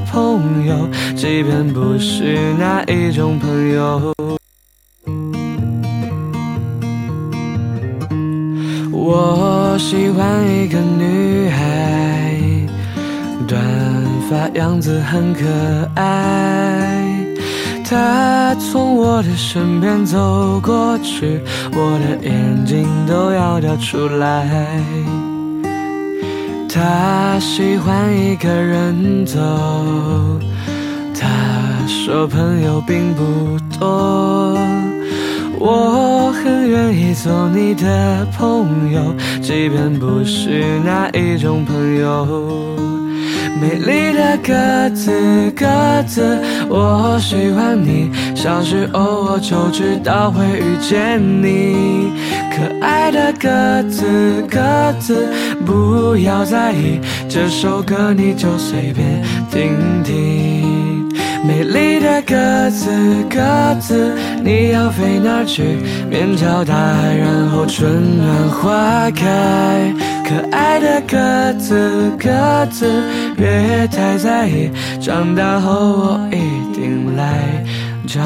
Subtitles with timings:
[0.00, 4.12] 朋友，即便不是那一种朋友。
[8.92, 12.38] 我喜欢一个女孩，
[13.48, 13.60] 短
[14.28, 15.40] 发样子很可
[15.94, 17.24] 爱。
[17.84, 21.40] 她从我的身边走过去，
[21.72, 24.46] 我的眼睛都要掉出来。
[26.74, 29.38] 她喜欢一个人走，
[31.14, 31.28] 她
[31.86, 34.56] 说朋友并不多。
[35.58, 42.26] 我很愿意做你的朋友，即便不是那一种朋友。
[43.60, 45.12] 美丽的鸽子，
[45.54, 45.66] 鸽
[46.06, 46.38] 子，
[46.70, 48.10] 我喜欢你。
[48.34, 52.10] 小时候我就知道会遇见你。
[52.54, 54.60] 可爱的鸽子，鸽
[55.00, 55.26] 子，
[55.64, 59.72] 不要在意这首歌，你就随便听
[60.04, 61.08] 听。
[61.44, 62.90] 美丽的鸽子，
[63.30, 63.40] 鸽
[63.80, 64.14] 子，
[64.44, 65.62] 你要飞哪去？
[66.10, 69.92] 面朝大海，然后春暖花开。
[70.28, 72.86] 可爱的鸽子，鸽子，
[73.34, 74.70] 别太在意，
[75.00, 77.64] 长大后我一定来
[78.06, 78.20] 找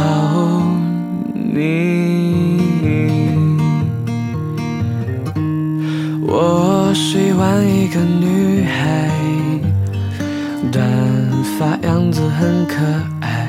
[1.33, 2.46] 你。
[6.29, 9.11] 我喜欢一个女孩。
[10.73, 10.85] 短
[11.59, 12.75] 发样子很可
[13.21, 13.49] 爱，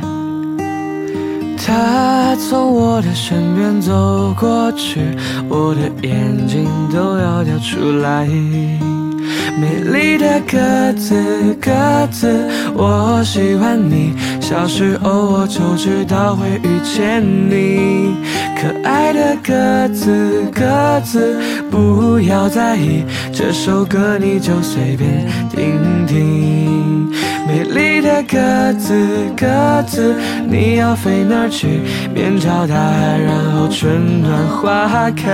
[1.57, 5.01] 她从我的身边走过去，
[5.49, 8.27] 我的眼睛都要掉出来。
[9.55, 11.71] 美丽的鸽子，鸽
[12.11, 12.27] 子，
[12.75, 14.13] 我喜欢你。
[14.41, 18.15] 小时候我就知道会遇见你。
[18.59, 21.37] 可爱的鸽子，鸽子，
[21.69, 27.09] 不要在意这首歌，你就随便听听。
[27.47, 28.95] 美丽的鸽子，
[29.35, 30.15] 鸽子，
[30.49, 31.81] 你要飞哪儿去？
[32.15, 35.27] 面朝大海，然后春暖花开。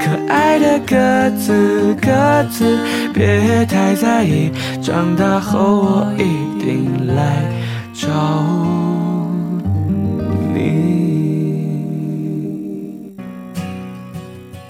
[0.00, 2.78] 可爱的鸽子，鸽子，
[3.12, 7.42] 别太在意，长大后我一定来
[7.92, 8.08] 找
[10.54, 10.60] 你。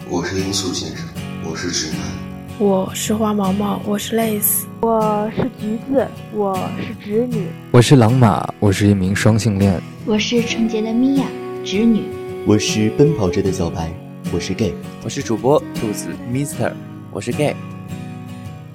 [0.09, 1.07] 我是罂粟先生，
[1.45, 2.12] 我是直男。
[2.63, 11.25] 我是花毛毛，我是 lace，我是橘子，我是侄女，我是狼马，我是一名双性恋，我是纯洁的米娅，
[11.65, 12.05] 侄女，
[12.47, 13.91] 我是奔跑着的小白，
[14.33, 16.73] 我是 gay，我是主播兔子 Mister，
[17.11, 17.57] 我是 gay，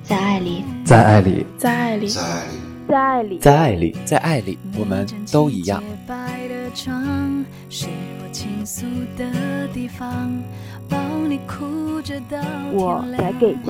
[0.04, 5.82] 在爱里，在爱里，在爱里，在爱里，在爱里，在爱里，我们都一样。
[5.82, 5.96] 我
[10.88, 13.70] 在 gay 基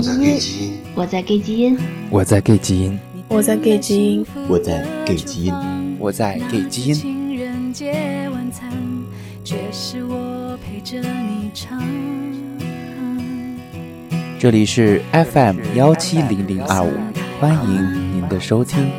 [0.50, 1.80] 因，我在 gay 基因，
[2.10, 2.98] 我在 gay 基因，
[3.28, 5.54] 我在 gay 基因，我在 gay 基因，
[6.00, 6.96] 我在 gay 基因。
[14.40, 16.94] 这里是 FM 幺七零零二五，
[17.40, 18.92] 欢迎您的收听。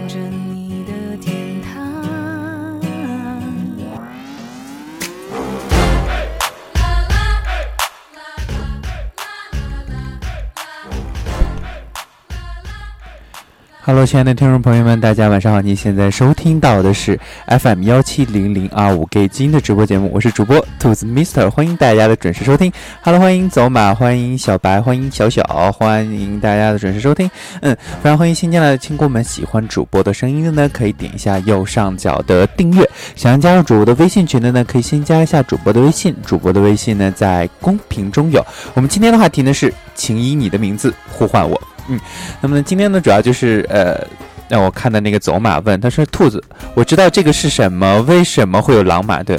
[13.89, 15.63] Hello，亲爱的听众朋友们，大家晚上好！
[15.63, 22.71] 您现在收听到的是 FM 幺七零零二五 Gay 基因的直播节目，我是主播兔子 Mister，欢迎大家的准时收听。
[23.01, 25.43] Hello，欢迎走马，欢迎小白，欢迎小小，
[25.73, 27.31] 欢迎大家的准时收听。
[27.63, 32.87] 嗯，非常欢迎新进来的亲姑们，喜欢主播的声音的呢，可以点一下右上角的订阅。
[33.17, 38.45] 想要加入主播的微信群的呢，可以先加一下主播的微信，主播的微信呢在公屏中有。
[38.75, 41.59] 我们今天的话题呢是，请以你的名字呼唤我。
[41.89, 41.99] 嗯，
[42.41, 43.99] 那么，今天呢，主要就是呃，
[44.49, 46.43] 让我看的那个走马问，他说：“兔子，
[46.75, 49.23] 我知道这个是什么，为什么会有狼马？
[49.23, 49.39] 对，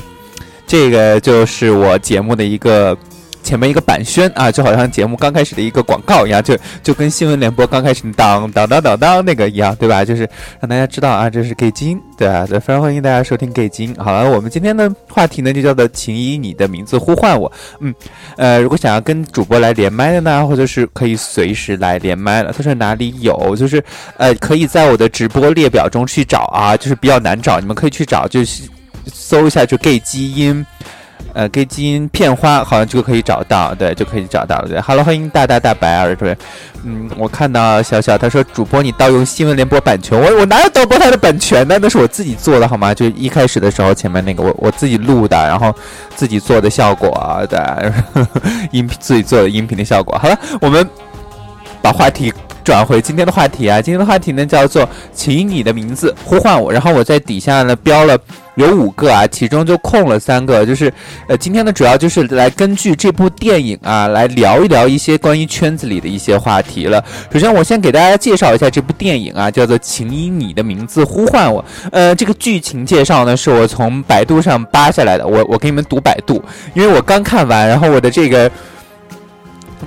[0.66, 2.98] 这个就是我节目的一个
[3.42, 10.06] 前面一个板宣啊，就好像节目刚开始的一个广告一样，就就跟新闻联播刚开始当当当当当那个一样，对吧？
[10.06, 13.96] 就是让大家知道啊，这是 gay 基因，对啊，对，非常欢迎大家收听 gay 基因。
[13.96, 17.52] 好了，我们今天的话题呢，就叫做“请以你的名字呼唤我”。
[17.82, 17.94] 嗯，
[18.38, 22.54] 呃，如果想要跟主播来连麦的呢，或者是可以随时来连麦了。
[22.56, 23.56] 他说哪里有？
[23.56, 23.84] 就是
[24.18, 28.64] 呃，可以在我的直播列表中去找啊，就是比较难找，你们可以去找，就是
[29.12, 30.64] 搜一下就 gay 基因。
[31.34, 34.68] 呃，gay 基因片花好像就可以找到，对，就可以找到了。
[34.68, 36.36] 对，Hello，欢迎大大大白儿，对，
[36.84, 41.78] 嗯，我看到小小他说主播你盗用新闻联播版权，我我哪有盗播他的版权呢？
[41.80, 42.94] 那是我自己做的好吗？
[42.94, 45.74] 就一开始的时候前面那个我我自己录的，然后
[46.16, 47.60] 自己做的效果，对，
[48.72, 50.18] 音频自己做的音频的效果。
[50.18, 50.88] 好了，我们
[51.82, 52.34] 把话题。
[52.70, 58.16] 转回今天的话题啊，今天的话题呢叫做“请以你的名字呼唤我”，然后我在底下呢标了
[58.54, 60.94] 有五个啊，其中就空了三个，就是
[61.28, 67.04] 呃，今天呢主要就是来根据这部电影啊来聊一聊一些关于圈子里的一些话题了。
[67.34, 71.64] 首先，我先给大家介绍一下这部电影啊，叫做《请以你的名字呼唤我》。
[71.92, 76.40] 呃，这个剧情介绍呢是我从百度上扒下来的，我我给你们读百度，
[76.76, 78.52] 因为我刚看完，然后我的这个。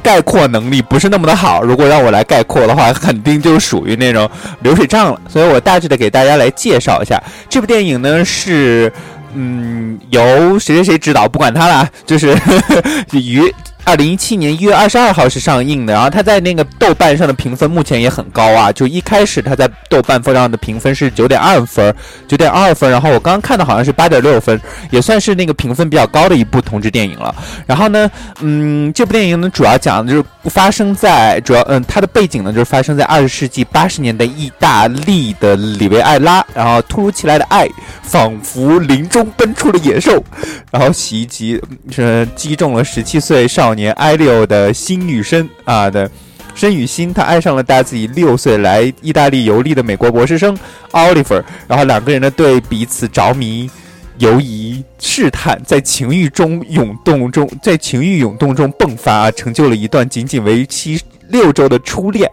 [0.03, 4.31] 概括能力不是那么的好，如果让我来概括的话，肯定就属于那种
[4.61, 5.21] 流水账了。
[5.29, 8.93] 所以我大致的给大家来介绍一下这部电影呢，是
[9.35, 12.37] 嗯由谁谁谁指导，不管他了，就是
[13.13, 13.53] 与。
[13.85, 18.71] 二零一七年一月二十二号是上映的，然后它在那个豆瓣上的评分目前也很高啊。
[18.71, 21.93] 就一开始它在豆瓣上的评分是九点二分，
[22.29, 22.89] 九点二分。
[22.91, 24.59] 然后我刚刚看的好像是八点六分，
[24.91, 27.35] 也算是那个评分比较高的一部同志电影了。
[27.67, 28.09] 然后呢，
[28.41, 37.67] 嗯，这部电影呢主要讲的就是发生在主要嗯它的背景呢就是发生在二十世纪八十年代意大利的里维埃拉，然后突如其来的爱
[38.03, 40.23] 仿佛林中奔出的野兽，
[40.71, 43.72] 然后袭击是击中了十七岁少。
[43.73, 46.11] 少年埃利欧的新女生啊的
[46.55, 50.55] 申雨欣，她爱上了大自己六岁来意大利游历的美国博士生
[50.91, 53.71] Oliver，然后两个人呢对彼此着迷、
[54.19, 62.31] 犹疑、试探，在情欲中涌动中，在情欲涌动中迸发，成就了一段仅仅为期六周的初恋。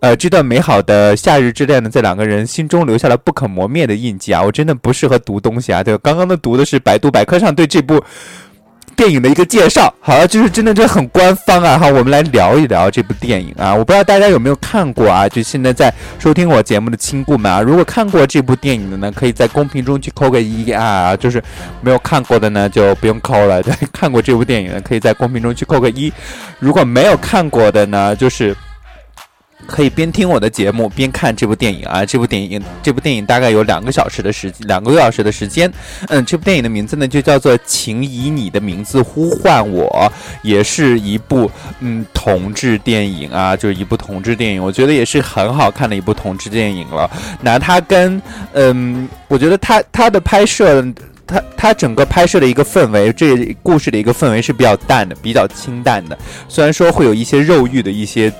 [0.00, 4.42] 呃，这段美好的夏日之恋呢，在两个人心中留下了不可磨灭的印记啊！
[4.42, 7.98] 我真的不适合读东西啊，对，刚刚的读的是百度百科上对这部。
[8.96, 11.78] 电影的一个介绍，好了，就是真的就很官方啊！
[11.78, 13.74] 哈，我们来聊一聊这部电影啊！
[13.74, 15.28] 我不知道大家有没有看过啊？
[15.28, 21.14] 就现在在收听我节目的亲故们啊，如果看过这部电影的呢，可以在公屏中去扣个一啊！
[21.14, 21.42] 就是
[21.82, 23.62] 没有看过的呢，就不用扣了。
[23.62, 26.10] 对，看过这部电影的，可以在公屏中去扣个一；
[26.58, 28.56] 如果没有看过的呢，就是。
[29.66, 32.04] 可以边听我的节目边看这部电影啊！
[32.04, 35.72] 这部电影，这部电影大概有两个小时的时，两个多小时的时间。
[36.08, 39.88] 嗯，这部电影的名字呢就叫做《请以你的名字呼唤我》，
[40.42, 41.50] 也是一部
[41.80, 44.62] 嗯同志电影啊，就是一部同志电影。
[44.62, 47.10] 我觉得也是很好看的一部同志电影了。
[47.40, 48.20] 拿它跟
[48.52, 50.86] 嗯，我觉得它它的拍摄，
[51.26, 56.16] 它它整个拍摄的一个氛围，这故事的一个氛围是比较淡的，比较清淡的。
[56.46, 58.32] 虽然说会有一些肉欲的一些。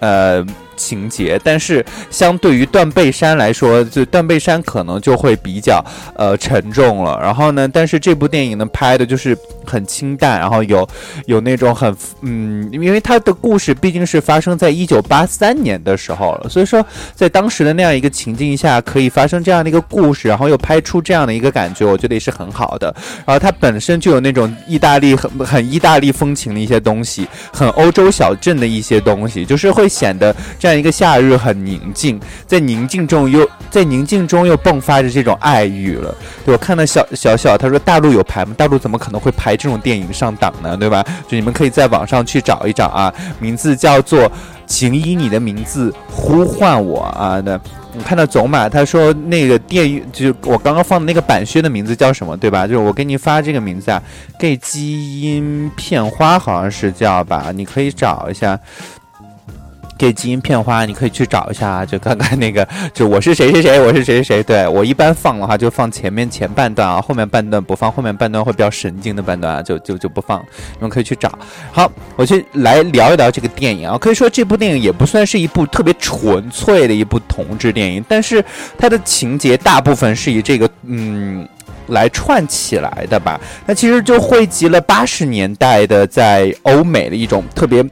[0.00, 0.67] 呃。
[0.78, 5.84] 情节，但是相对于断背山来说，就断背山可能就会比较
[6.16, 7.18] 呃沉重了。
[7.20, 9.36] 然后呢，但是这部电影呢拍的就是
[9.66, 10.88] 很清淡，然后有
[11.26, 16.84] 有那种很嗯，因为它的故事毕竟是发生在一九八三年的时候了，所以说
[17.14, 22.94] 在当时的那样一个情境下，可以发生这样的一个故事，然后又拍出这样的一个感觉，我觉得也是很好的。
[23.26, 30.34] 然后它本身就有那种意大利很很意大利风情的一些东西，很欧洲小镇的一些东西，就是会显得。
[30.68, 36.14] 这样一个夏日很宁静，在宁静中又在宁静中又迸发着这种爱欲了。
[36.44, 38.54] 对我看到小小小他说大陆有排吗？
[38.54, 40.76] 大陆怎么可能会排这种电影上档呢？
[40.76, 41.02] 对吧？
[41.26, 43.10] 就你们可以在网上去找一找啊，
[43.40, 44.28] 名字叫做
[44.66, 47.40] 《请以你的名字呼唤我》啊。
[47.42, 47.58] 那
[47.94, 52.36] 你看到走马他说那个电影就我刚刚放的那个板靴的名字叫什么？
[52.36, 52.66] 对吧？
[52.66, 54.02] 就是我给你发这个名字啊
[54.38, 57.50] g 基因片花好像是叫吧？
[57.54, 58.60] 你可以找一下。
[59.98, 64.42] 给基因片花，你可以去找一下，就刚刚那个， 就我是谁谁谁，我是谁谁谁。
[64.44, 70.38] 对我一般放的话，就放前面前半段啊，后面半段不放，后面半段会比较神经的半段啊，就就就不放。
[70.74, 71.36] 你们可以去找。
[71.72, 73.98] 好，我去来聊一聊这个电影啊。
[73.98, 78.42] 可以说这部电影也不算是一部特别纯粹的一部同志电影，但是
[78.78, 81.46] 它的情节大部分是以这个嗯
[81.88, 83.40] 来串起来的吧。
[83.66, 87.84] 那其实就汇集了八十年代的在欧美的一种特别。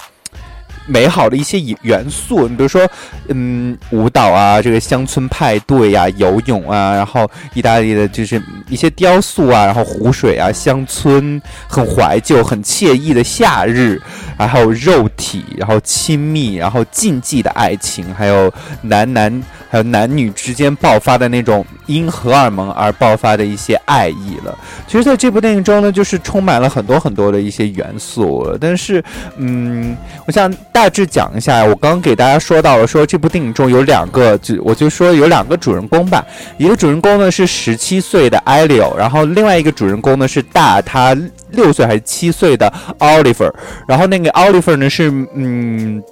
[0.86, 2.88] 美好的一些元素，你比如说，
[3.28, 14.00] 嗯，舞蹈啊，这个乡村派对呀，游泳啊，然后意大利的就是一些雕塑啊，然后湖水啊，乡村很怀旧、很惬意的夏日，
[14.38, 18.52] 然后肉体，然后亲密，然后禁忌的爱情，还有
[18.82, 24.56] 男男还有男女之间爆发的那种因荷尔蒙而爆发的一些爱意了。
[24.86, 29.02] 其实，在这部电影中呢，就是充满了很多很多的一些元素，但是，
[29.36, 29.96] 嗯，
[30.26, 30.52] 我想。
[30.72, 36.22] 大致讲一下，我刚刚给大家说到了，说这部电影中有两个，就我就说有两个主人公吧。
[36.58, 41.16] 一个主人公呢是十七岁的艾利欧，然后另外一个主人公呢是大他
[41.52, 43.50] 六岁还是七岁的奥利弗。
[43.88, 46.02] 然后那个奥利弗呢是嗯。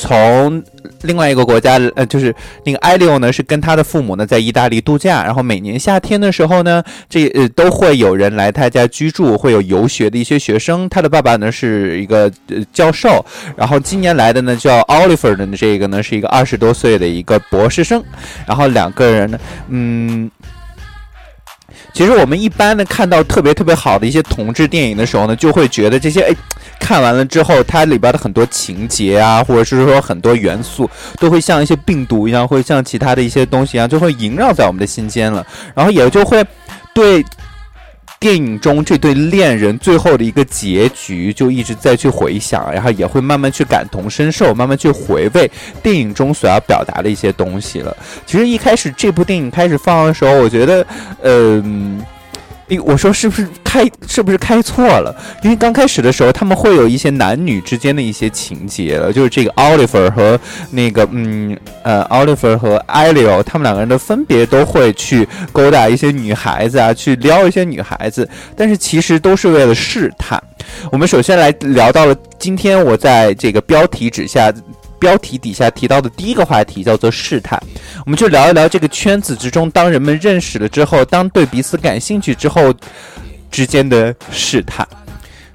[0.00, 0.62] 从
[1.02, 10.88] 另外一个国家，呃，就是那个艾利欧呢，是跟他的父母呢在意大利度假，然后每年夏天的时候呢，这呃都会有人来他家居住，会有游学的一些学生。
[10.88, 13.22] 他的爸爸呢是一个呃教授，
[13.54, 18.02] 然后今年来的呢叫 Oliver 的这个呢是一个二十多岁的一个博士生，
[18.46, 19.38] 然后两个人呢，
[19.68, 20.30] 嗯。
[21.92, 26.32] 其实我们一般呢看到特别特别好的一些同志电影的时候呢，就会觉得这些哎，
[26.80, 36.44] 看完了之后，它里边的很多情节啊，或者是说很多元素，都会像一些病毒一样，会像其他的一些东西一样，就会萦绕在我们的心间了，然后也就会
[36.92, 37.24] 对。
[38.18, 45.50] 电影中这对恋人最后的一个结局，就一直在去回想，然后也会慢慢去感同身受，慢慢去回味
[45.82, 47.96] 电影中所要表达的一些东西了。
[48.26, 50.86] 其实一开始这部电影开始放的时候，我觉得，
[51.22, 52.04] 嗯。
[52.78, 55.14] 我说是不是开是不是开错了？
[55.42, 60.38] 因为刚开始的时候，他们会有一些男女之间的一些情节了，就是这个 Oliver 和
[60.70, 70.40] 那个嗯呃 Oliver 和 e l i o 他们两个人的分别都会去勾搭一些女孩子啊，去撩一些女孩子，但是其实都是为了试探。
[70.92, 74.52] 我们首先来聊到了今天我在这个标题之下。
[75.00, 77.60] 标题底下提到的第一个话题叫做试探，
[78.04, 82.72] 我们就聊一聊这个圈子之中，当人们认识了之后，当对彼此感兴趣之后，
[83.50, 84.86] 之间的试探。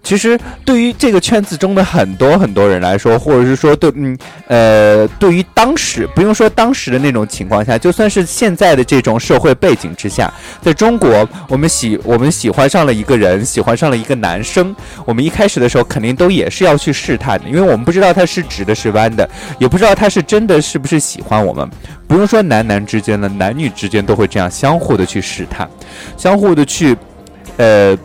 [0.05, 4.15] 其实，对于这个圈子中的很多很多人来说，或者是说对，嗯，
[4.47, 10.31] 呃，对于当时不用说当时的那种情况下，就算是现在的这种社会背景之下，
[10.61, 21.67] 在中国，我们喜我们喜欢上了一个人，喜欢上了一个男生，我们一开始的时候肯定都也是要去试探的，因为我们不知道他是直的，是弯的，也不知道他是真的是不是喜欢我们。
[22.07, 25.67] 不用说男男之间的，男女之间都会这样相互的去试探，
[26.15, 26.95] 相互的去，
[27.57, 27.97] 呃。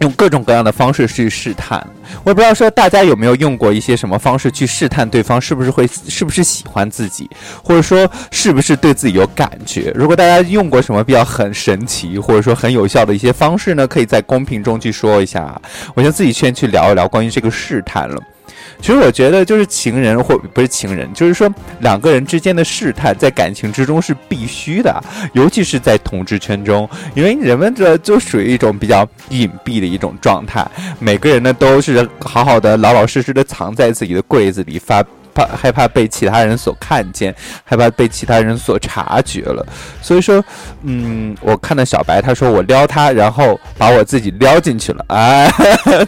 [0.00, 1.78] 用各种各样的方式去试探，
[2.24, 7.30] 我也不知道说大家有没有用过一些什么方式去试探对方是不是会是不是喜欢自己，
[7.62, 9.92] 或者说是不是对自己有感觉。
[9.94, 15.60] 如果大家用过什么比较很神奇或者说很有效的一些方式呢，可以在公屏中去说一下，
[15.94, 18.20] 我就自己先去聊一聊关于这个试探了。
[18.84, 21.48] 其实我觉得，就是情人或不是情人，就是说
[21.80, 35.02] 两个人之间的试探，在感情之中是必须的，尤其是在同志圈中，因为人们这就属于一种比较隐蔽的一种状态，每个人呢都是好好的、老老实实的藏在自己的柜子里发。
[35.34, 39.66] 怕害怕被其他人所看见，害怕被其他人所察觉了，
[40.00, 40.42] 所以说，
[40.82, 45.50] 嗯，我看到小白他说我撩他，然后把我自己撩进去了，哎，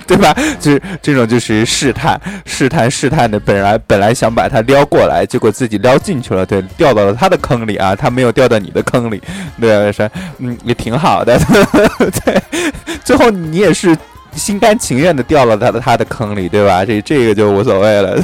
[0.07, 0.35] 对吧？
[0.61, 9.21] 就是这种就是试探、试探、试探的，本来本来想把他撩过来，结果自己撩进去了，对，掉到了他的坑里啊，他没有掉到你的坑里，
[9.61, 11.39] 对，是，嗯，也挺好的，
[12.25, 12.43] 对，
[13.05, 13.97] 最后你也是。
[14.37, 16.85] 心甘情愿的掉了他的他的坑里，对吧？
[16.85, 18.17] 这这个就无所谓了。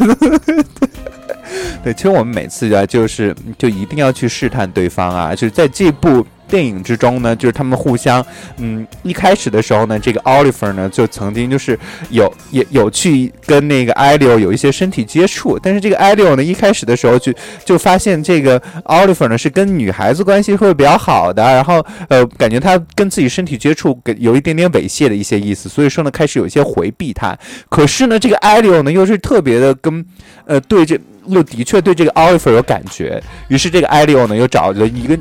[1.83, 6.25] 对，其实我们每次啊，就是就一定要去试探对方啊，就是在这步。
[6.53, 8.23] 电影之中呢，就是他们互相，
[8.59, 11.79] 嗯，一开始的时候呢，这个 Oliver 呢就曾经就是
[12.11, 17.33] 有也有去跟那个 Elio 有一些身体接触，但是这个 Elio 呢一开始的时候就
[17.65, 27.35] 就发现这个 Oliver 呢是跟女孩子关系会比较好的，然后呃感觉他跟自己身体接触给有一点点猥亵的一些意思，所以说呢开始有一些回避他。
[27.71, 30.05] 可是呢这个 Elio 呢又是特别的跟
[30.45, 35.19] 呃对这又的确对这个 Oliver 有感觉，于是这个 Elio 呢又找了一个。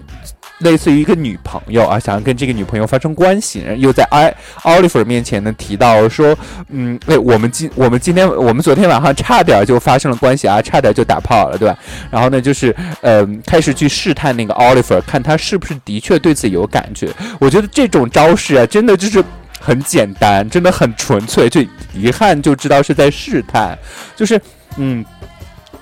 [0.62, 6.38] 类似于一个女朋友啊，想要跟这个女朋友发生关系，又在艾奥利弗面前呢提到说，
[6.70, 11.77] 嗯，哎，我们今我们今天我们昨天晚上差点就发生了关系啊，差点就打炮了，对吧？
[12.10, 17.10] 然后呢，就是呃，开始去试探那个奥利弗，看他是不是的确对自己有感觉。
[17.39, 19.24] 我觉得这种招式啊，真的就是
[19.60, 21.62] 很简单，真的很纯粹，就
[21.94, 23.77] 一看就知道是在试探，
[24.15, 24.39] 就是
[24.77, 25.03] 嗯。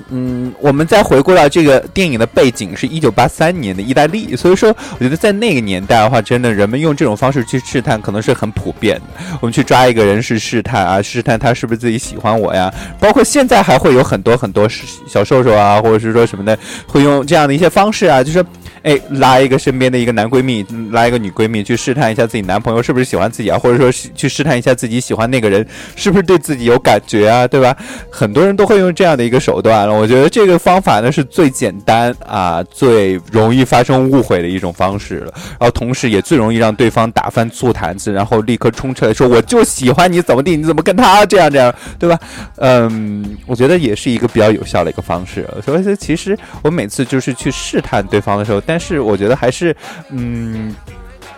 [0.10, 9.24] 嗯，我们再回顾到这个电影的背景是一九八三年的意大利，所以说我觉得在那个年代的话，真的人们用这种方式去试探，可能是很普遍的。
[9.42, 12.74] 我们去抓一个人是试探啊，试探他是不是自己喜欢我呀？
[13.00, 14.68] 包括现在还会有很多很多
[15.08, 18.46] 小瘦瘦啊，或者是说什么的，会用这样的一些方式啊，就是。
[18.84, 27.76] 哎，拉一个身边的一个男闺蜜，拉一个女闺蜜去试探一下自己男朋友是不是喜欢自己啊，或者说去试探一下自己喜欢那个人是不是对自己有感觉啊，对吧？
[28.10, 29.94] 很多人都会用这样的一个手段了。
[29.94, 35.34] 我觉得这个方法呢是最简单啊，最容易发生误会的一种方式了。
[35.60, 42.18] 然后同时也最容易让对方打翻醋坛子，然后立刻冲出来说我就喜欢你怎么地，你怎么跟他这样这样，对吧？
[42.58, 45.46] 嗯，我觉得也是一个比较有效的一个方式。
[45.66, 48.62] 所以，其实我每次就是去试探对方的时候。
[48.70, 49.76] 但是我觉得还是，
[50.12, 50.76] 嗯，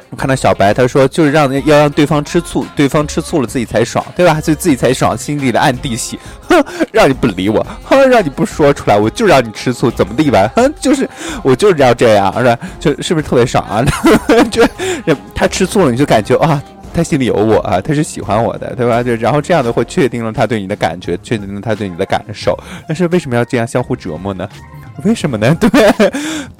[0.10, 4.42] 我看到小白他说就是让要让对方吃醋，对方吃醋了自己才爽，对吧？
[4.42, 6.62] 就自己才爽，心里的暗地喜，哼，
[6.92, 10.46] 让你不理我，哼，让你不说出来，我就让你吃醋，怎么地吧？
[10.58, 11.10] 哼，就是
[11.42, 12.60] 我就是要这样，是吧？
[12.82, 13.82] 就 是不是特别爽啊？
[14.52, 14.62] 就
[15.34, 16.62] 他吃醋了，你就感觉啊。
[16.94, 19.02] 他心里有我啊，他是喜欢我的，对吧？
[19.02, 22.54] 就然后这样的会确定了他对你的感觉，确定了他对你的感受。
[22.86, 24.46] 但是为什么要这样相互折磨呢？
[25.04, 25.56] 为什么呢？
[25.60, 25.70] 对，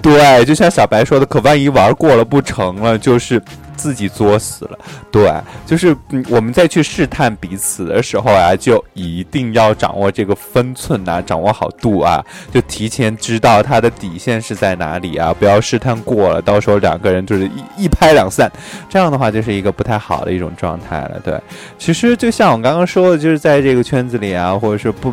[0.00, 3.40] 对，就像小白说的，可万一玩过了不成了，就是。
[3.74, 4.78] 自己作死了，
[5.10, 5.32] 对，
[5.66, 5.96] 就是
[6.28, 18.48] 我们再去试探彼此的时候啊，就一定要掌握这个分寸呐，掌握好度啊，就提前知道他的底线是在哪里啊，不要试探过了，到时候两个人就是一一拍两散，
[18.88, 21.18] 这样的话就是一个不太好的一种状态了。
[21.24, 21.40] 对，
[21.76, 25.12] 其实就像我刚刚说的，就是在这个圈子里啊，或者是不。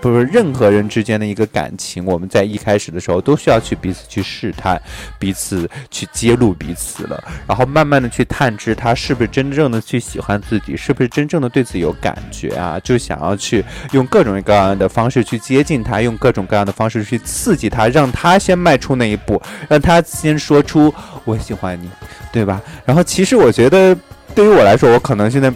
[0.00, 4.80] 不是任何人之间的一个感情，我们在一开始的时候都需要去彼此去试探，
[5.18, 21.90] 彼此去揭露彼此了，然后慢慢的去探知他是不是真正的去喜欢自己，是不是真正的对自己有感觉啊，就想要去用各种各样的方式去接近他，用各种各样的方式去刺激他，让他先迈出那一步，让他先说出我喜欢你，
[22.32, 22.62] 对吧？
[22.84, 23.96] 然后其实我觉得
[24.34, 25.52] 对于我来说，我可能现在。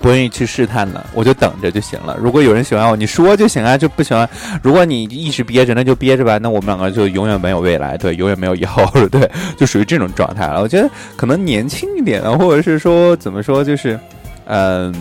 [0.00, 2.16] 不愿意去试探的，我就等着就行了。
[2.20, 4.28] 如果有人喜欢我，你说就行啊，就不喜欢。
[4.62, 6.38] 如果你一直憋着，那就憋着吧。
[6.38, 10.60] 那我们两个就永远没有未来，对，永远没有以后了，对， 就属于这种状态了。
[10.60, 13.98] 我觉得可能年轻一点的，或者是说怎么说，就是，
[14.46, 14.94] 嗯。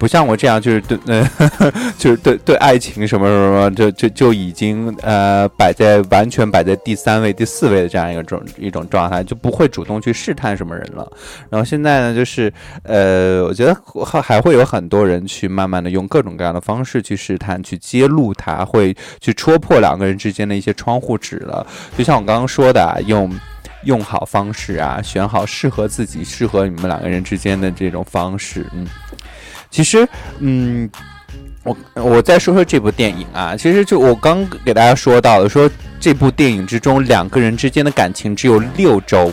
[0.00, 1.30] 不像我这样，就是对，呃，
[1.98, 11.06] 就是对对爱情什么什么，就就就已经呃摆在完全摆在第三位、第四位的这样一个状一种状态，就不会主动去试探什么人了。
[11.50, 12.50] 然后现在呢，就是
[12.82, 21.66] 呃，我觉得还还会有很多人去慢慢的用各种各样的方式去试探、去揭露他，会去戳破两个人之间的一些窗户纸了。
[21.98, 23.30] 就像我刚刚说的，用
[23.84, 28.86] 用好方式啊，选好适合自己、适合你们两个人之间的这种方式，嗯。
[29.70, 30.08] 其实，
[30.40, 30.90] 嗯，
[31.62, 33.56] 我我再说说这部电影啊。
[33.56, 39.32] 其实就我刚给大家说到的，说这部电影之中两个人之间的感情只有六周。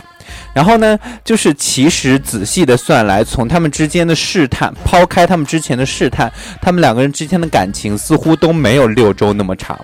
[0.52, 9.78] 然后呢，就是其实仔细的算来，从他们之间的试探，抛开他们之前的试探，他们两个人之间的感情似乎都没有六周那么长，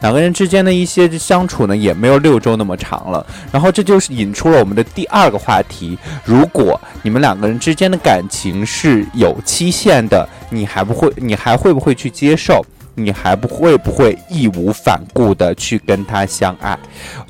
[0.00, 3.24] 两个人之间的一些相处呢，也没有六周那么长了。
[3.52, 12.64] 然后这就是引出了我们的第二个话题：如果你们两个人之间的感情是有期限的，你还不会，你还会不会去接受？
[12.94, 16.78] 你还不会不会义无反顾的去跟他相爱？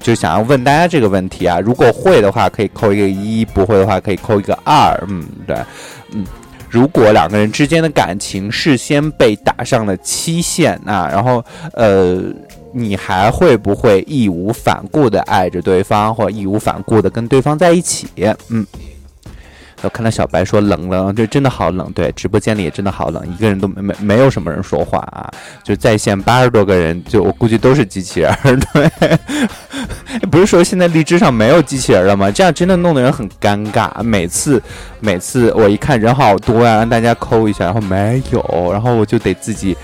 [0.00, 1.58] 就想要问大家这个问题啊！
[1.60, 4.94] 如果会的话，可以扣一个一；不会的话，可以扣一个二。
[5.08, 5.56] 嗯，对，
[6.12, 6.24] 嗯，
[6.68, 12.22] 如果两个人之间的感情事先被打上了期限啊，然后呃，
[12.72, 18.06] 你还会不会义无反顾的爱着对方，或义无反顾的跟对方在一起？
[18.48, 18.66] 嗯。
[19.84, 21.92] 我看到小白说冷了，这真的好冷。
[21.92, 25.30] 对，直播间里也真的好冷，一个人都没没没有什么人说话啊。
[25.62, 28.34] 就在线八十多个人，就我估计都是机器人。
[28.72, 29.18] 对，
[30.30, 32.30] 不是说现在荔枝上没有机器人了吗？
[32.30, 34.02] 这样真的弄得人很尴尬。
[34.02, 34.62] 每次
[35.00, 39.76] 每次我一看人好多呀，让大家扣一下，然后没有，然后我就得自己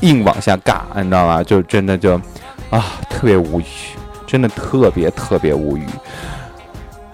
[0.00, 1.42] 硬往下尬，你知道吗？
[1.42, 2.14] 就真的就
[2.70, 3.64] 啊，特别无语，
[4.26, 5.84] 真的特别特别无语，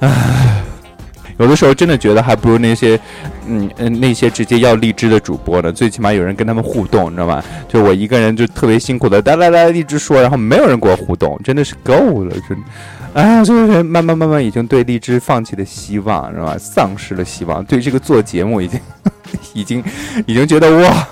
[0.00, 0.62] 唉。
[1.38, 2.98] 有的时候真的觉得还不如那些，
[3.46, 7.42] 嗯嗯那些直接要荔枝的主播呢，最起码有人跟他们互动，你知道吗？
[7.68, 12.56] 就我一个人就特别辛苦的哒哒哒一直说，然后没有人跟我互动，真的是够了，真，
[13.14, 16.56] 哎呀，就是慢慢慢慢已经对荔枝放弃了希望，知道吧？
[16.58, 18.80] 丧失了希望，对这个做节目已经，
[19.54, 19.82] 已经，
[20.26, 21.08] 已经觉得哇，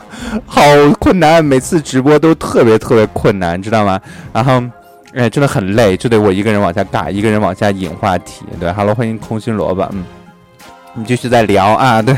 [0.47, 0.63] 好
[1.01, 4.01] 困难，每次直播都特别特别困难，知道吗？
[4.33, 4.63] 然后。
[5.15, 8.47] 哎，真的很累，就得我一个人往下尬，一个人往下引话题。
[8.59, 10.03] 对，Hello，欢迎空心萝卜，嗯，
[10.95, 12.01] 我们继续再聊啊。
[12.01, 12.17] 对，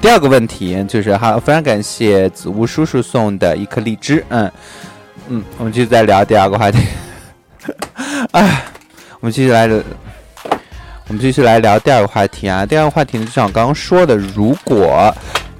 [0.00, 4.50] 第二个问题就是哈，非常感谢子屋叔叔送的一颗荔枝，嗯
[5.28, 6.78] 嗯，我们继续再聊第二个话题。
[8.32, 8.62] 哎，
[9.20, 12.64] 我们继续来，我们继续来聊第二个话题啊。
[12.64, 15.14] 第二个话题呢，就像我刚刚说的，如果，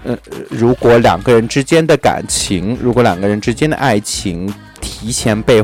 [0.05, 0.17] 呃，
[0.49, 5.63] 如果两个人之间的感情，如果两个人之间的爱情提前被。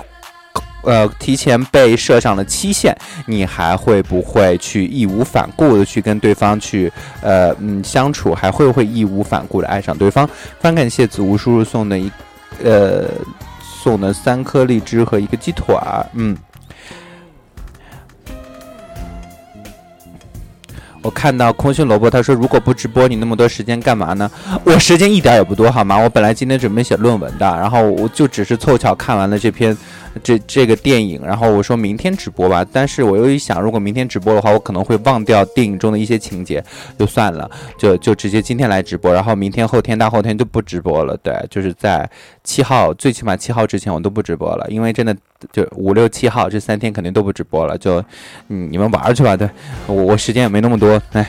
[0.87, 2.96] 呃，提前被设上了期限，
[3.27, 8.35] 你还会不会去义无反顾的去跟对方去呃嗯相处？
[8.35, 10.27] 还会不会义无反顾的爱上对方？
[10.27, 12.11] 非常感谢子吴叔叔送的一
[12.64, 13.11] 呃
[13.83, 16.37] 送的三颗荔枝和一个鸡腿儿，嗯。
[21.03, 24.29] 我看到空心萝卜，他说：“如果不直播，你那么多时间干嘛呢？”
[24.66, 25.96] 我时间一点也不多，好吗？
[25.96, 29.77] 我本来今天准备写论文的，然后我就只是凑巧看完了这篇
[30.22, 36.64] 这这个电影，然后我说明天直播吧，但是我又一想，如果明天直播的话，我可能会忘掉电影中的一些情节，
[36.98, 41.16] 就算了，就就直接今天来直播，然后明天、后天、大后天就不直播了。
[41.22, 42.09] 对，就是在
[42.44, 45.16] 七号，最起码七号之前我都不直播了，因为真的
[45.52, 48.02] 就五六七号这三天肯定都不直播了，就
[48.48, 49.48] 嗯你们玩去吧，对
[49.87, 51.26] 我我时间也没那么多，哎。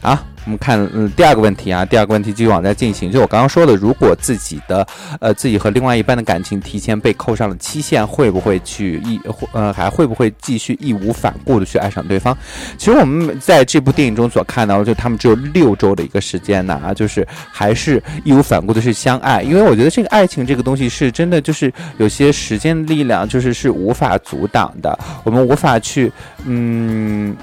[0.00, 3.12] 啊，我们看嗯第二个问题啊，第二个问题继续往下进行。
[3.12, 4.86] 就我刚刚说的，如果自己的
[5.20, 9.20] 呃自己和另外一半的感情提前被扣上了期限，会不会去义
[9.52, 12.34] 呃还会不会继续义无反顾的去爱上对方？
[12.78, 19.42] 其实我们在这部电影中所看到，就他们只有六周的一个时间呢啊，就是还是义无反顾的去相爱。
[19.42, 26.10] 因为我觉得这个爱情这个东西是真的，就是有些时间力量就是是无法阻挡的，我们无法去
[26.46, 27.36] 嗯。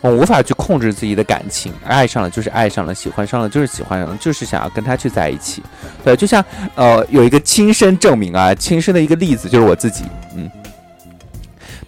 [0.00, 5.62] 我无法去控制自己的感情，爱上了就是爱上了，喜欢上了就是喜欢上了，就是想要跟他去在一起。
[6.04, 10.50] 对，就像呃，有一个亲身证明啊，亲身的一个例子就是我自己，嗯。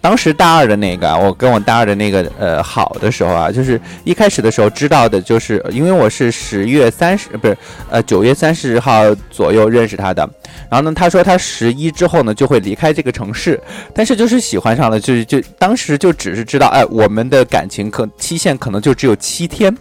[0.03, 7.57] 当时大二的那个，我跟我大二的那个呃好的时候啊，就是一开始的时候知道的，就是因为我是十月三十，不是
[7.89, 10.29] 呃九月三十号左右认识他的。
[10.69, 13.57] 然后呢，他说他十一之后呢就会离开这个城市，
[13.93, 19.73] 但是就是喜欢上了，就是就当时就只是知道，哎，我们的感情可期限可能就只有七天。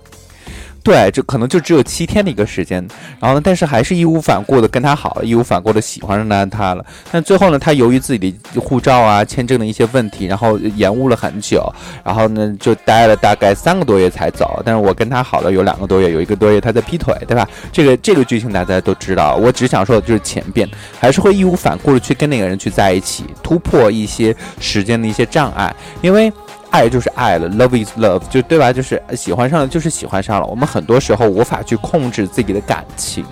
[0.84, 2.84] 对，这可能就只有七天的一个时间，
[3.20, 6.84] 然后呢，但是还是义无反顾的跟他好，义无反顾的喜欢上他了。
[7.12, 11.72] 但最后呢，他由于自己的护照啊、签证的一些问题，然后延误了很久，
[12.04, 14.60] 然后呢就待了大概三个多月才走。
[14.64, 17.48] 但是我跟他好了有两个多月，有一个多月他在劈腿，对吧？
[17.70, 19.36] 这个这个剧情大家都知道。
[19.36, 20.68] 我只想说的就是前边
[20.98, 26.32] 还是会义无反顾的去跟那个人去在一起，突破一些时间的一些障碍，因为。
[26.72, 28.72] 爱就是爱了，love is love，就对吧？
[28.72, 30.46] 就是喜欢上了，就是喜欢上了。
[30.46, 33.22] 我们很多时候无法去控制自己的感情，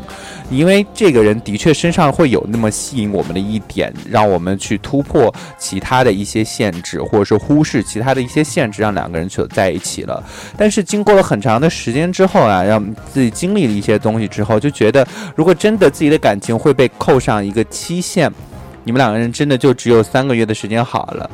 [0.50, 10.22] 因为这个人的确身上会有那么吸引我们的一点，让我们去突破其他的一些限制，或者是忽视其他的一些限制，让两个人就在一起了。
[10.58, 18.30] 但是经过了很长的时间之后啊，让自己经历了一些东西之后，就觉得如果真的自己的感情会被扣上一个期限，
[18.84, 21.30] 你们两个人真的就只有三个月的时间好了。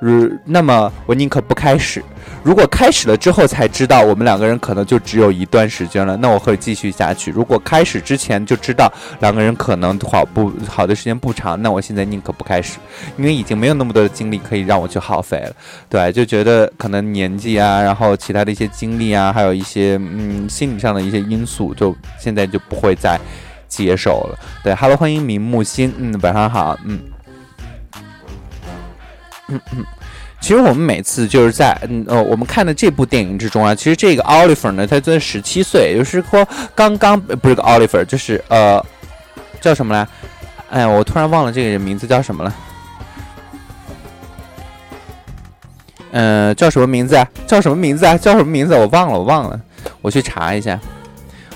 [0.00, 2.02] 如那么，我宁可不开始。
[2.42, 7.30] 如果开始了之后才知道我们两个人可能就只有一段时间了，那我会继续下去。
[7.30, 12.78] 如果开始之前就知道两个人可能好不好的时间不长，那我现在宁可不开始，
[13.18, 15.52] 因为已经没有那么多的精力可以让我去耗费了。
[15.90, 23.20] 对，就觉得可能年纪啊，然后其他的一些经历啊，还有一些嗯心理上的一些因素，就现在就不会再
[23.70, 24.38] 接受了。
[24.62, 27.00] 对，Hello，欢迎明木心，嗯，晚上好，嗯。
[29.48, 29.84] 嗯嗯，
[30.40, 38.84] 其实我们每次就是在嗯呃我们看的这部电影之中啊，其实这个 Oliver 呢，他才十七岁，就是说刚刚不是个 Oliver，就是呃
[39.60, 40.06] 叫什么来？
[40.70, 42.54] 哎呀，我突然忘了这个人名字叫什么了。
[46.12, 47.26] 嗯，叫什么名字啊？
[47.46, 48.16] 叫什么名字啊？
[48.16, 48.74] 叫什么名字？
[48.74, 49.60] 我忘了，我忘了，
[50.00, 50.78] 我去查一下。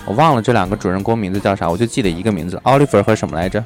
[0.06, 3.64] 我忘了这两个主人公名字叫啥，我就记得一个名字，Oliver 和什么来着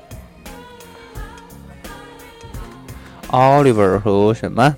[3.29, 4.77] ？Oliver 和什么？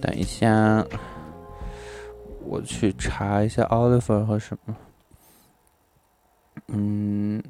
[0.00, 0.84] 等一下，
[2.44, 4.76] 我去查一下 Oliver 和什么。
[6.68, 7.42] 嗯，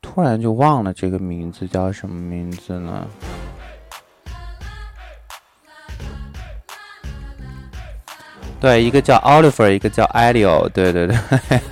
[0.00, 3.06] 突然就忘了这个名字叫什么名字了。
[8.62, 10.68] 对，一个叫 Oliver，一个叫 Elio。
[10.68, 11.16] 对对对，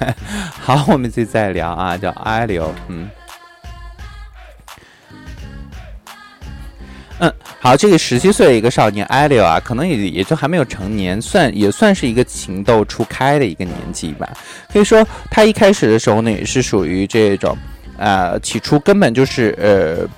[0.61, 2.67] 好，我们自己再聊啊，叫 Elio。
[2.89, 3.09] 嗯，
[7.21, 14.29] 嗯，好，这个十七岁的一个少年 Elio 啊，可能也也就还没有成年，算也算是一个情窦初开的一个年纪吧。
[14.73, 17.57] 可以说，他一开始的时候呢，也是属于这种，
[17.99, 20.09] 呃，起初根本就是呃。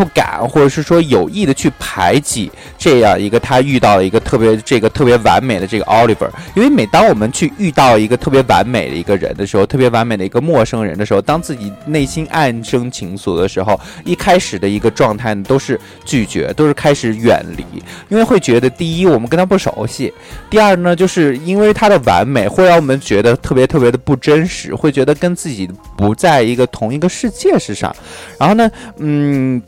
[0.00, 17.62] 不敢，或者是说有意的去排挤这样一个他遇到了一个特别这个特别完美的这个 Oliver，因为每当我们去遇到一个特别完美的一个人的时候，特别完美的一个陌生人的时候，当自己内心暗生情愫的时候，一开始的一个状态呢，都是拒绝，都是开始远离，
[18.08, 20.10] 因为会觉得第一我们跟他不熟悉，
[20.48, 27.94] 第二呢，就是因为他的完美会让我们觉得特别特别的不真实，会觉得跟自己不在一个同一个世界之上，
[28.38, 29.62] 然后呢，嗯。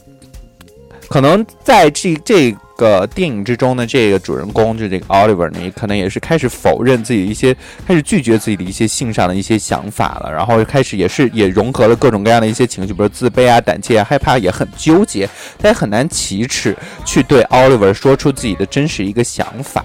[1.09, 7.55] 可能在这这个电影之中呢，这个主人公就这个 Oliver 呢，可能也是开始否认自己一些，
[7.87, 19.85] 开始拒绝自己的一些性上的一些想法了，然后开始也是也融合了各种各样的一些情绪，比如自卑啊、胆怯啊、害怕，也很纠结，他也很难启齿去对 Oliver 说出自己的真实一个想法。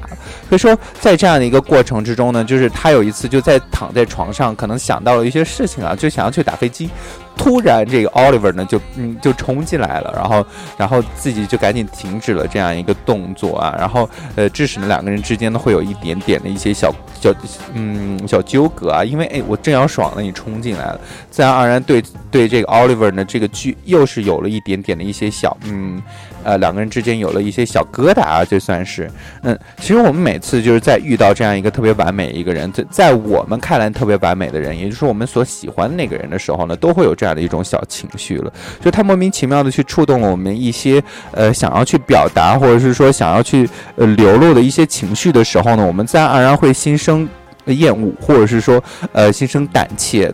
[0.49, 6.89] 所以说，在这样的一个过程之中呢，就是他有一次就在躺在床上，可能想到了一些事情啊，就想要去打飞机。
[7.38, 10.45] 突然，这个 Oliver 呢就嗯就冲进来了，然后
[10.78, 17.34] 然后自己就赶紧停止了这样一个动作啊，然后呃致使呢两个人之间呢会有一点点的一些小小
[17.73, 26.02] 嗯小纠葛啊，因为哎我正要爽呢，你冲进来了，自然而然对对这个 Oliver 呢这个剧又是有了一点点的一些小嗯。
[26.47, 29.12] 呃，两个人之间有了一些小疙瘩啊，这算是。
[29.41, 47.27] 嗯，其实我们每次就是在遇到这样一个特别完美一个人，在在我们看来特别完美的人，也就是我们所喜欢的那个人的时候呢，都会有这样的一种小情绪了，就他莫名其妙的去触动了我们一些呃想要去表达，或者是说想要去呃流露的一些情绪的时候呢，我们自然而然会心生
[47.65, 48.81] 厌恶，或者是说
[49.12, 50.33] 呃心生胆怯。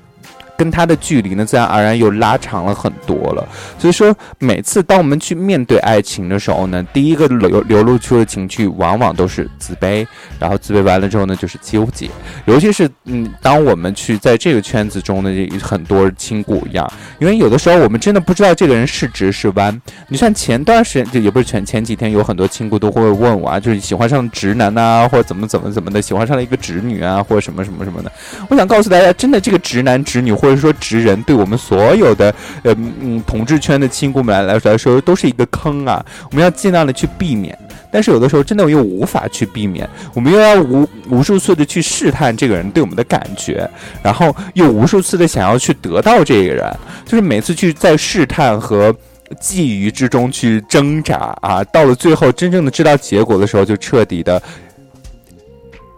[0.56, 3.48] 跟他的距离呢，自然而然又拉长了很多了。
[3.80, 10.06] 所以说，每次当我们去面对爱情的时候呢，第一个流流露出的情绪，往往都是自卑。
[10.40, 12.10] 然后自卑完了之后呢，就是纠结。
[12.46, 19.82] 尤其是嗯，当我们去在这个圈子中的很多亲骨一样，因为有的时候我们真的不知道这个人是直是弯。
[20.08, 28.12] 你像前段时间，就也不是前前几天，有很多亲骨都会问我啊，就是喜欢上直男呐，或者怎么怎么怎么的，喜欢上了一个直女啊，或者什么什么什么的。
[28.50, 30.32] 我想告诉大家，真的这个直男直女。
[30.44, 36.06] 或者说直人，对我们所有的呃嗯同志圈的亲姑们来来说，都是一个坑啊！
[36.30, 37.58] 我们要尽量的去避免，
[37.90, 43.66] 但是有的时候真的又无法去避免，我们又要无无数次的去试探这个人对我们的感觉，
[44.04, 46.70] 然后又无数次的想要去得到这个人，
[47.06, 48.94] 就是每次去在试探和
[49.40, 54.44] 觊觎之中去挣扎啊，到了最后真正的知道结果的时候，就彻底的。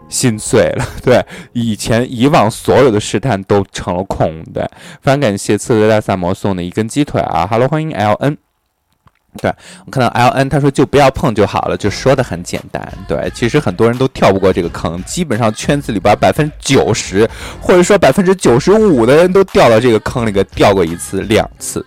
[0.08, 4.70] 心碎了， 对，以前以往所有的试探都成了空的。
[5.00, 8.36] 非常感谢刺猬大萨摩送的一根鸡腿啊！Hello，欢迎 L N。
[9.38, 9.52] 对
[9.84, 12.90] 我看到 L N，他说就不要碰就好了，就说的很简单。
[13.06, 17.28] 对，其实很多人都跳不过这个坑，基本上圈子里边百分之九十，
[17.60, 21.84] 或者说百分之九十五的人都掉到这个坑里边掉过一次、两次，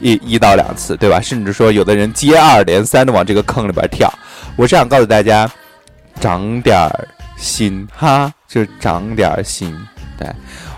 [0.00, 1.20] 一一到两次，对吧？
[1.20, 4.08] 甚至说有的人接二连三的往这个坑里边跳。
[4.54, 5.50] 我是想告诉大家，
[6.20, 7.08] 长点儿。
[7.42, 9.76] 心哈，就长点心。
[10.16, 10.28] 对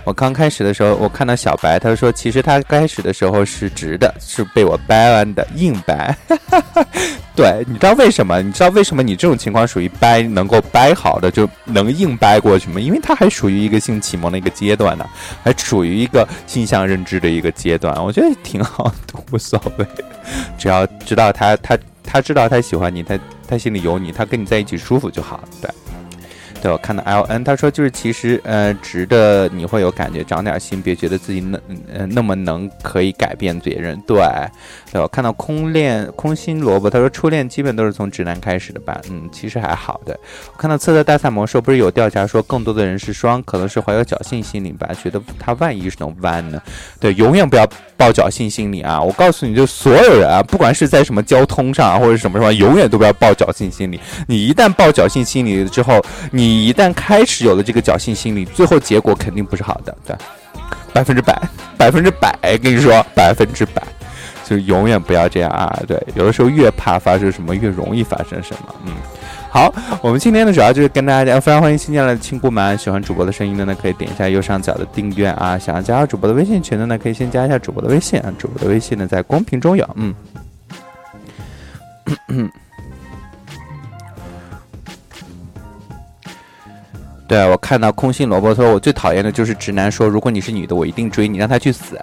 [0.04, 6.16] 我刚开始的时候，我看到小白，他说其实他开始的时候是直的，是被我掰弯的，硬掰。
[7.36, 8.40] 对，你知道为什么？
[8.40, 12.80] 你知道为什么你这种情况属于掰能够掰好的，就能硬掰过去吗？
[12.80, 15.06] 因为他还属于一个性启蒙的一个阶段呢，
[15.42, 17.94] 还处于一个性向认知的一个阶段。
[18.02, 19.86] 我觉得挺好的，无所谓，
[20.56, 25.42] 只要知道他他他知道他喜欢你，他他心里有你，他跟你在一起舒服就好。
[25.60, 25.70] 对。
[26.64, 31.60] 对我看到 L N，他说就是其实呃直的你会有感觉，长点心，别觉得自己那
[31.92, 34.00] 呃那么能可以改变别人。
[34.06, 34.16] 对，
[34.90, 38.98] 对我看到空恋空心萝卜，他说初恋基本都是从直男开始的吧？
[39.10, 40.18] 嗯，其实还好的。
[40.54, 44.88] 我看到测测大赛魔兽，不是有调查说更多的人是双，可能是怀有侥幸心理吧？
[45.02, 46.58] 觉得他万一是能弯呢？
[46.98, 48.98] 对，永远不要抱侥幸心理啊！
[48.98, 54.00] 我告诉你就所有人啊，不管是在什么交通上啊，或者什么什么，永远都不要抱侥幸心理。
[54.26, 60.16] 你一旦抱侥幸心理之后，你你一旦开始有了这个侥幸心理，最后结果肯定不是好的，对，
[60.92, 61.36] 百分之百，
[61.76, 63.82] 百分之百，跟你说，百分之百，
[64.44, 65.76] 就永远不要这样啊！
[65.88, 68.72] 对，有的时候越怕发生什么，越容易发生什么。
[68.86, 68.92] 嗯，
[69.50, 75.58] 好，我们今天呢，主要就是跟大家讲，非常欢迎新进来的亲姑们，喜欢主播的声音的呢，可以点一下右上角的订阅啊。
[75.58, 78.32] 想要加入主播的微信群的呢，可以先加一下主播的微信啊。
[78.38, 80.14] 主播的微信呢，在公屏中有，嗯。
[87.26, 91.98] 对，我看到空心萝卜说，我最讨厌的就是直男说，如果你是女的，我一定追你，让他去死。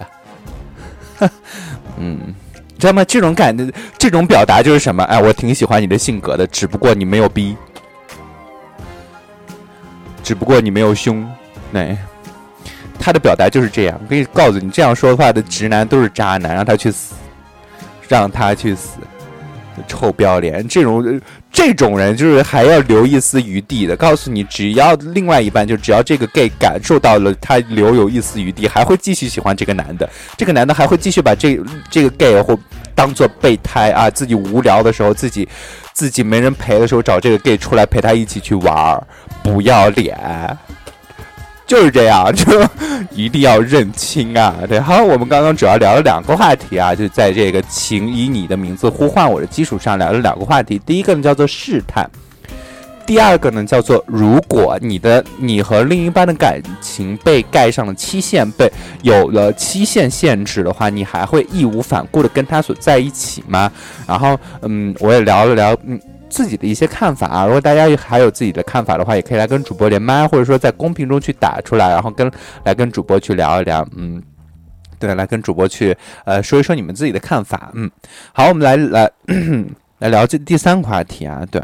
[1.98, 2.34] 嗯，
[2.80, 3.06] 知道吗？
[3.06, 5.04] 这种感觉，这种表达就是什么？
[5.04, 7.56] 哎，我挺喜欢你的性格的，只不过你没有逼，
[10.24, 11.24] 只不过你没有胸。
[11.72, 11.96] 对，
[13.00, 14.00] 他的表达就是这样。
[14.02, 17.14] 我可以告诉你，这样说话的直男都是渣男，让他去死，
[18.08, 18.98] 让他去死。
[19.88, 20.68] 臭不要脸！
[20.68, 32.58] 这种这种人就是还要留一丝余地的，告诉你，只要另外一半，就只要这个 gay 感受到了他留有一丝余地，还会继续喜欢这个男的，这个男的还会继续把这这个 gay 或
[32.96, 35.48] 当做备胎啊，自己无聊的时候，自己
[35.94, 39.04] 自己没人陪的时候，找这个 gay 出来陪他一起去玩儿，
[39.44, 40.18] 不要脸。
[41.72, 42.62] 就是这样，就
[43.16, 44.54] 一定要认清啊。
[44.68, 50.78] 对，好，我们刚刚主要聊了两个话题啊，就在这个“请以你的名字呼唤我”的基础上聊了两个话题。
[50.86, 52.06] 第一个呢叫做试探。
[53.06, 58.70] 第二个呢，叫做如果你的你和另一半的感情被盖上了期限，被
[59.02, 63.72] 有了期限限制的话，你还会义无反顾的跟他所在一起吗？
[64.06, 65.98] 然后，嗯，我也聊了聊，嗯，
[66.32, 67.46] 自己的一些看法啊。
[67.46, 72.32] 如果大家还有自己的看法的话，也可以来跟主播连麦，或者说在公屏中去打出来，然后跟
[72.64, 74.24] 来跟主播去聊一聊，嗯，
[74.98, 77.92] 对，来跟主播去呃说一说你们自己的看法，嗯，
[78.34, 79.12] 好，我们来来
[80.00, 81.62] 来聊这第三个话题啊，对。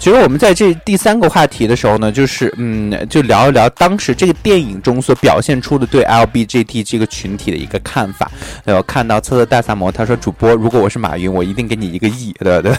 [0.00, 8.30] 其实我们在这第三个话题的时候呢，就是嗯，就聊一聊当时这个电影中所表现出的对 LBGT 这个群体的一个看法。
[8.64, 12.74] 对，我看到测测大萨摩他说：“主播，如果我是马云，我一定给你一个亿，对不对？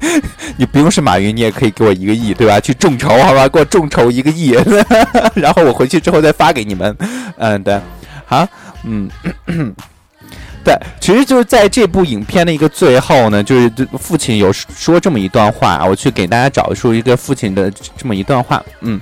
[0.56, 2.58] 你不用是马云，你也可以给我一个亿，对吧？
[2.58, 3.46] 去众筹，好吧？
[3.46, 4.56] 给我众筹一个亿，
[5.36, 6.96] 然后我回去之后再发给你们。
[7.36, 7.78] 嗯，对，
[8.24, 8.48] 好，
[8.84, 9.10] 嗯。”
[10.64, 18.98] 对，其实就是在这部影片的一个最后呢，就是父亲有说这么一段话，我去给大家找出一个父亲的这么一段话，嗯，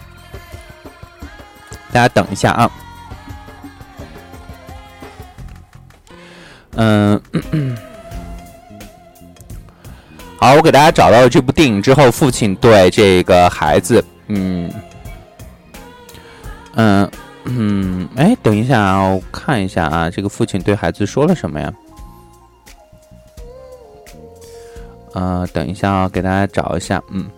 [1.92, 2.70] 大家等一下啊，
[6.75, 7.22] 嗯，
[10.40, 14.68] 好，我给大家找到了这部电影之后，父亲对这个孩子，嗯，
[16.75, 17.09] 嗯。
[17.44, 21.72] 嗯，哎，等一下啊，我看一下啊，这个父亲对孩子说了什么呀？
[25.14, 27.28] 呃，等一下啊，给大家找一下，嗯，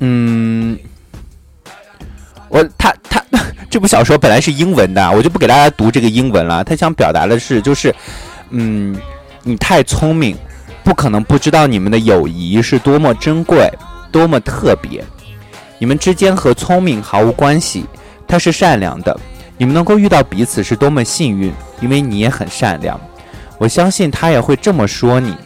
[0.00, 0.78] 嗯，
[2.48, 3.24] 我他他
[3.70, 6.62] 这部小说本来是英文的，我就不给大家读这个英文了。
[6.64, 7.94] 他想表达的是，就是，
[8.50, 8.94] 嗯，
[9.44, 10.36] 你太聪明。
[10.88, 13.70] 不可能不知道你们的友谊是多么珍贵，
[14.10, 15.04] 多么特别。
[15.78, 17.84] 你们之间和聪明毫无关系，
[18.26, 19.14] 他是善良的。
[19.58, 22.98] 你们能够遇到彼此是多么幸运，因为你也很善良。
[23.58, 25.36] 我相信他也会这么说你，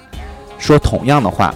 [0.60, 1.52] 说同样的话。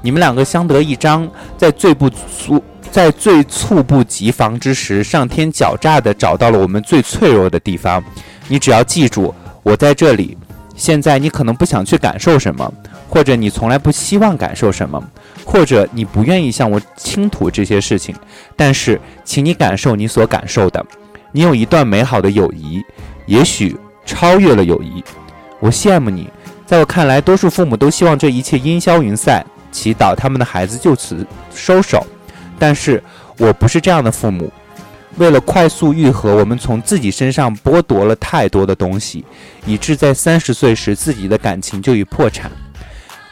[0.00, 2.62] 你们两个相得益彰，在最不猝
[2.92, 8.00] 在最猝不及防之时，上天狡诈地找到了我们最脆弱的地方。
[8.46, 9.34] 你只要记住，
[9.64, 10.38] 我在这里。
[10.76, 12.72] 现在你可能不想去感受什么。
[13.08, 15.02] 或者你从来不希望感受什么，
[15.44, 18.12] 或者你不愿意向我倾吐这些事情，
[18.56, 20.84] 但是，请你感受你所感受的。
[21.30, 22.84] 你有一段美好的友谊，
[23.26, 25.02] 也许超越了友谊。
[25.60, 26.28] 我羡慕你。
[26.66, 32.04] 在我看来，多数父母都希望这一切烟消云散，祈祷他们的孩子就此收手。
[32.58, 33.00] 但是
[33.38, 34.52] 我不是这样的父母。
[35.16, 39.24] 为了快速愈合，我们从自己身上剥夺了太多的东西，
[39.66, 42.50] 以致在三十岁时，自己的感情就已破产。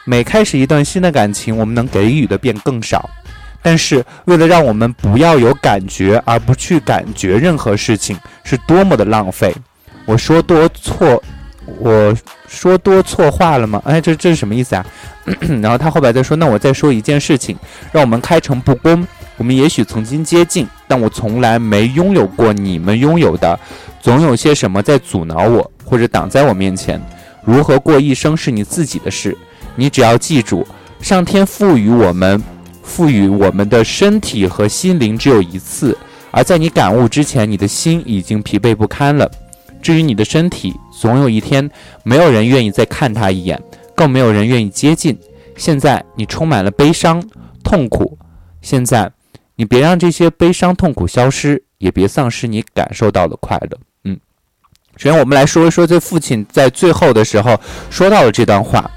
[0.03, 3.09] 每开始一段新的感情，我们能给予的便更少。
[3.61, 9.53] 但是，为了让我们不要有感觉而不去感觉任何事情，是多么的浪费！
[10.05, 11.23] 我说多错，
[11.79, 12.15] 我
[12.47, 13.81] 说多错话了吗？
[13.85, 14.85] 哎，这这是什么意思啊？
[15.61, 17.57] 然后他后边再说，那我再说一件事情，
[17.91, 19.05] 让我们开诚布公。
[19.37, 23.59] 我们也许曾经接近，但我从来没拥有过你们拥有的。
[23.99, 27.01] 总有些什么在阻挠我，或者挡在我面前。
[27.43, 29.35] 如何过一生是你自己的事。
[29.75, 30.65] 你只要记住，
[31.01, 32.41] 上天赋予我们，
[32.83, 35.97] 赋予我们的身体和心灵只有一次，
[36.31, 39.29] 而在你感悟之前，你的心已经疲惫不堪了。
[39.85, 41.69] 至于你的身体，总有一天，
[42.03, 43.61] 没有人愿意再看他一眼，
[43.93, 45.15] 更没有人愿意接近。
[45.55, 47.23] 现在你充满了悲伤、
[47.63, 48.17] 痛苦，
[48.63, 49.11] 现在，
[49.55, 53.77] 你别让这些悲伤、痛苦消失，也别丧失你感受到的快乐。
[54.05, 54.19] 嗯，
[54.97, 57.55] 首先我们来说一说这父亲在最后的时候
[57.91, 58.89] 说到了这段话。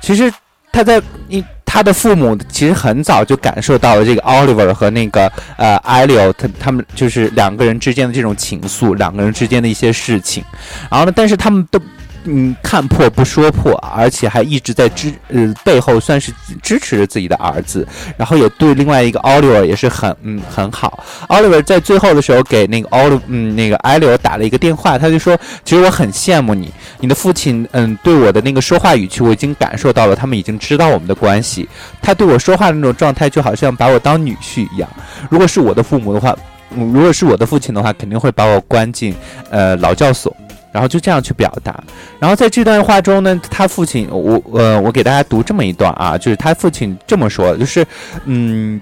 [0.00, 0.32] 其实
[0.72, 10.42] 他在你他的父母其实很早就感受到了这个 Oliver 和那个呃 Elio 他他们就是两个人之间的这种情愫，两个人之间的一些事情，
[10.90, 11.80] 然后呢，但是他们都。
[12.24, 21.02] 嗯，看破不说破，而且还一直在支呃背后算是支持着自己的儿子，然后也对另外一个 Oliver 也是很嗯很好。
[21.28, 31.68] Oliver 在最后的时候给那个 Oliver 嗯那个艾利 r 打了一个电话，他就说，其实我很羡慕你，你的父亲嗯对我的那个说话语气我已经感受到了，他们已经知道我们的关系，
[32.02, 34.88] 他对我说话的那种状态就好像把我当女婿一样。
[35.30, 36.36] 如果是我的父母的话，
[36.74, 39.14] 如果是我的父亲的话，肯定会把我关进
[39.50, 40.36] 呃劳教所。
[40.72, 41.82] 然后就这样去表达，
[42.18, 47.86] 然后在这段话中呢，他父亲，我呃，我给大家读这么一段啊，就是他父亲这么说，就是，
[48.24, 48.80] 嗯，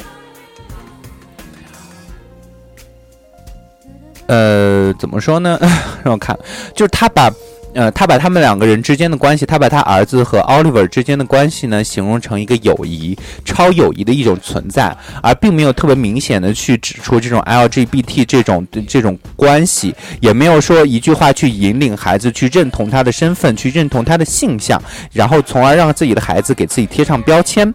[4.26, 5.58] 呃，怎么说呢？
[6.04, 6.38] 让我看，
[6.74, 7.30] 就是他把。
[7.74, 24.80] 呃，他把他们两个人之间的关系，他把他儿子和 Oliver 之间的关系呢，形容成一个友谊、超友谊的一种存在，而并没有特别明显的去指出这种 LGBT 这种这种关系，也没有说一句话去引领孩子去认同他的身份，去认同他的性向，
[25.12, 27.72] 然后从而让自己的孩子给自己贴上标签。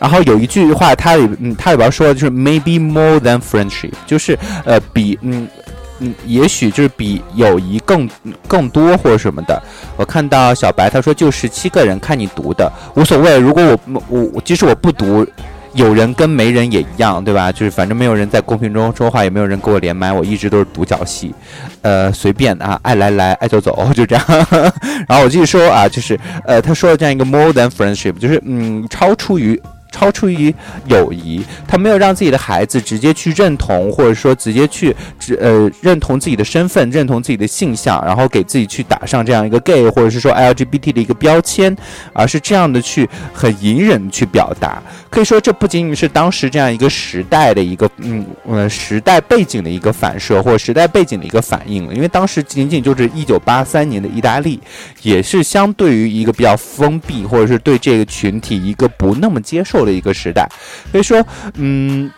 [0.00, 5.46] 然后有一句话，他里嗯，他里边说的就是 maybe more than friendship，就是呃比嗯。
[5.98, 8.08] 嗯，也许就是比友谊更
[8.46, 9.60] 更多或者什么的。
[9.96, 13.38] 我看到小白他说就十七个人看你读的无所谓。
[13.38, 14.02] 如果我
[14.34, 15.26] 我即使我不读，
[15.72, 17.52] 有人跟没人也一样，对吧？
[17.52, 21.34] 就是反正没有人在公屏中说话，也没有人跟我连麦，我一直都是独角戏，
[21.82, 24.24] 呃，随便啊，爱来来，爱走走， 就这样。
[25.06, 29.60] 然后我继续说啊，就是呃，他说了这样一个 more than friendship，就是嗯，超出于。
[29.96, 30.54] 超出于
[30.88, 34.94] 友谊，他没有让自己的孩子直接去认同，或者说直接去
[35.40, 41.74] 呃认同自己的身份，认同自己的性向，然后给自己去打上这样一个 gay 或者是说 LGBT 的一个标签，
[42.12, 44.82] 而是这样的去很隐忍去表达。
[45.08, 54.60] 可以说，这不仅仅是当时这样一个时代的一个嗯呃时代背景的一个反射，或者时代背景的一个反应，因为当时仅仅就是一九八三年的意大利，
[55.00, 59.85] 也是相对于一个比较封闭，或者是对这个群体一个不那么接受。
[59.86, 60.46] 的一个时代，
[60.90, 61.24] 所以说，
[61.54, 62.10] 嗯，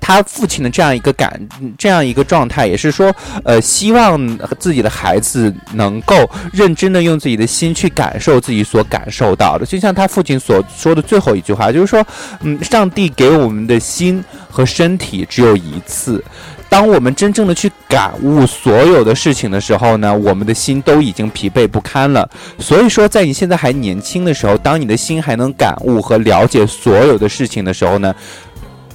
[0.00, 1.38] 他父亲的这样一个感，
[1.76, 3.14] 这样一个状态，也是说，
[3.44, 6.14] 呃，希望自己的孩子能够
[6.52, 12.02] 认真的用自己的心去感受自己所感受到的，就像他父亲所说的最后一句话，就是说，
[12.40, 16.24] 嗯，上帝给我们的心和身体只有一次。
[16.70, 22.26] 当我们真正的去感悟所有的事情的时候呢，我们的心都已经疲惫不堪了。
[22.60, 28.14] 所以说，在你现在还年轻的时候，当你的心还能感悟和了解所有的事情的时候呢，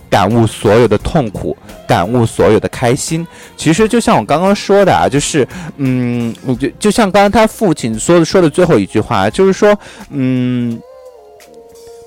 [0.09, 1.55] 感悟所有的痛苦，
[1.86, 3.28] 感悟所有的开心。
[3.57, 5.45] 其实就像我刚刚说的啊，就是，
[5.76, 9.78] 嗯，就就像刚刚他父亲说的说的最后一句话，就是说，
[10.11, 10.80] 嗯，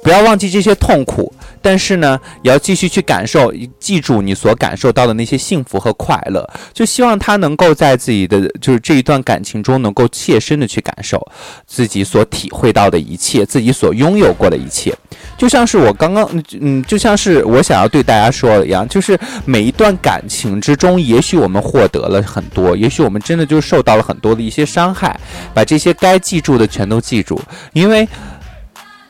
[0.03, 1.31] 不要忘记这些痛苦。
[1.63, 6.49] 但是呢，也要继续去感受，记住你所感受到的那些幸福和快乐。
[6.73, 11.21] 就希望他能够在自己的就是这一段感情中，能够切身的去感受
[11.67, 14.95] 自己所体会到的一切，自己所拥有过的一切。
[15.37, 16.29] 就像是我刚刚，
[16.61, 25.19] 嗯，就像是我想要对大家说的一样，就是每一段感情之中，也许我们获得了很多，也许我们真的就受到了很多的一些伤害。
[25.55, 27.41] 把这些该记住的全都记住，
[27.73, 28.09] 因为。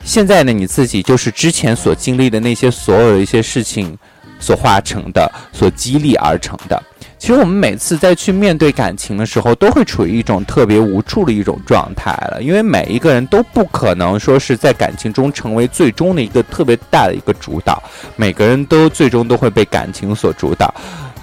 [0.09, 3.95] 现在呢，你自己就是之前所经历的那些所有的一些事情
[4.41, 6.83] 所化成的，所激励而成的。
[7.19, 17.83] 其实我们每次在去面对感情的时候，都会处于一种特别无助的一种状态了，因为每一个人都不可能说是在感情中成为最终的一个特别大的一个主导，
[18.17, 20.73] 每个人都最终都会被感情所主导。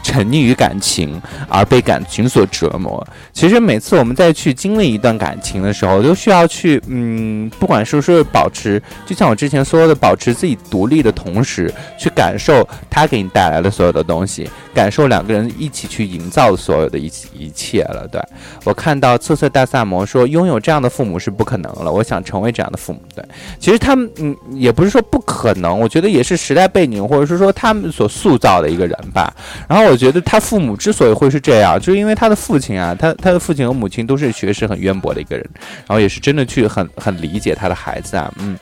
[0.05, 3.05] 沉溺于感情而被感情所折磨。
[3.33, 18.07] 其实每次我们在去经历一段感情的时候，都需要去，嗯，不管是说保持，就像我之前说的，保持自己独立的同时，去感受他给你带来的所有的东西，感受两个人一起去营造所有的一一切了。
[18.11, 18.21] 对
[18.63, 21.91] 我看到瑟瑟大萨摩说，拥有这样的父母是不可能了。
[21.91, 23.01] 我想成为这样的父母。
[23.15, 23.25] 对，
[23.59, 29.33] 其实他们，嗯，也不是说不可能，我觉得也是时代背景，或者是说他们所塑造的一个人吧。
[29.67, 29.94] 然后我。
[29.95, 35.49] 我觉得他父母之所以会是这样，就是因为他的父亲啊，他他的父亲和母亲都是学识很渊博的一个人，
[35.87, 38.59] 然后也是真的去很很理解他的孩子啊，嗯，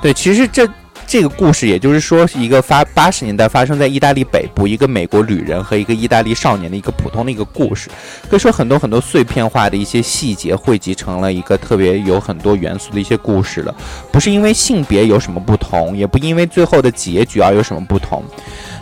[0.00, 0.64] 对，其实这
[1.06, 7.88] 这个故事，也就是说是一个发八十年代发生在意大利北部一个美国旅人和一个意大利少年的一个普通的一个故事，
[8.28, 13.74] 可以说很多很多碎片化的一些细节汇集成了一个特别有很多元素的一些故事了，
[14.10, 18.22] 不是因为性别有什么不同，也不因为最后的结局而有什么不同。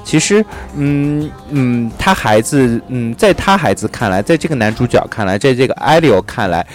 [0.04, 0.44] 其实，
[0.76, 6.66] 嗯嗯，他孩子，嗯，在他孩子看来，在这个男主角看来，在这个艾利欧看来，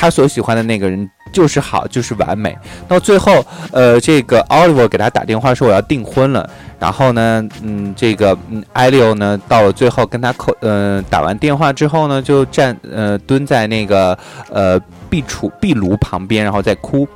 [0.00, 2.56] 他所喜欢的那个人就是好，就是完美。
[2.88, 6.48] 到最后，呃，这个 Oliver 给他打电话说我要订婚了，
[6.78, 14.18] 然后呢，嗯，这个嗯艾利欧呢，到了最后跟他扣，呃，打完电话之后呢，就站，呃，蹲在那个
[14.50, 14.80] 呃
[15.10, 17.06] 壁橱壁炉旁边，然后在哭。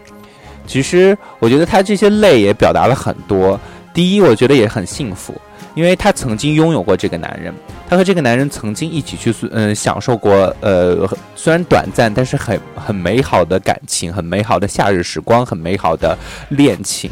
[0.66, 3.59] 其实，我觉得他这些泪也表达了很多。
[3.95, 5.41] 第一，我觉得也很幸福，
[5.77, 7.55] 因为他曾经拥有过这个男人，
[7.89, 16.19] 他和这个男人曾经一起去，嗯，享受过，呃，虽然短暂，但是很很美好的感情，很美好的夏日时光，很美好的
[16.49, 17.09] 恋情。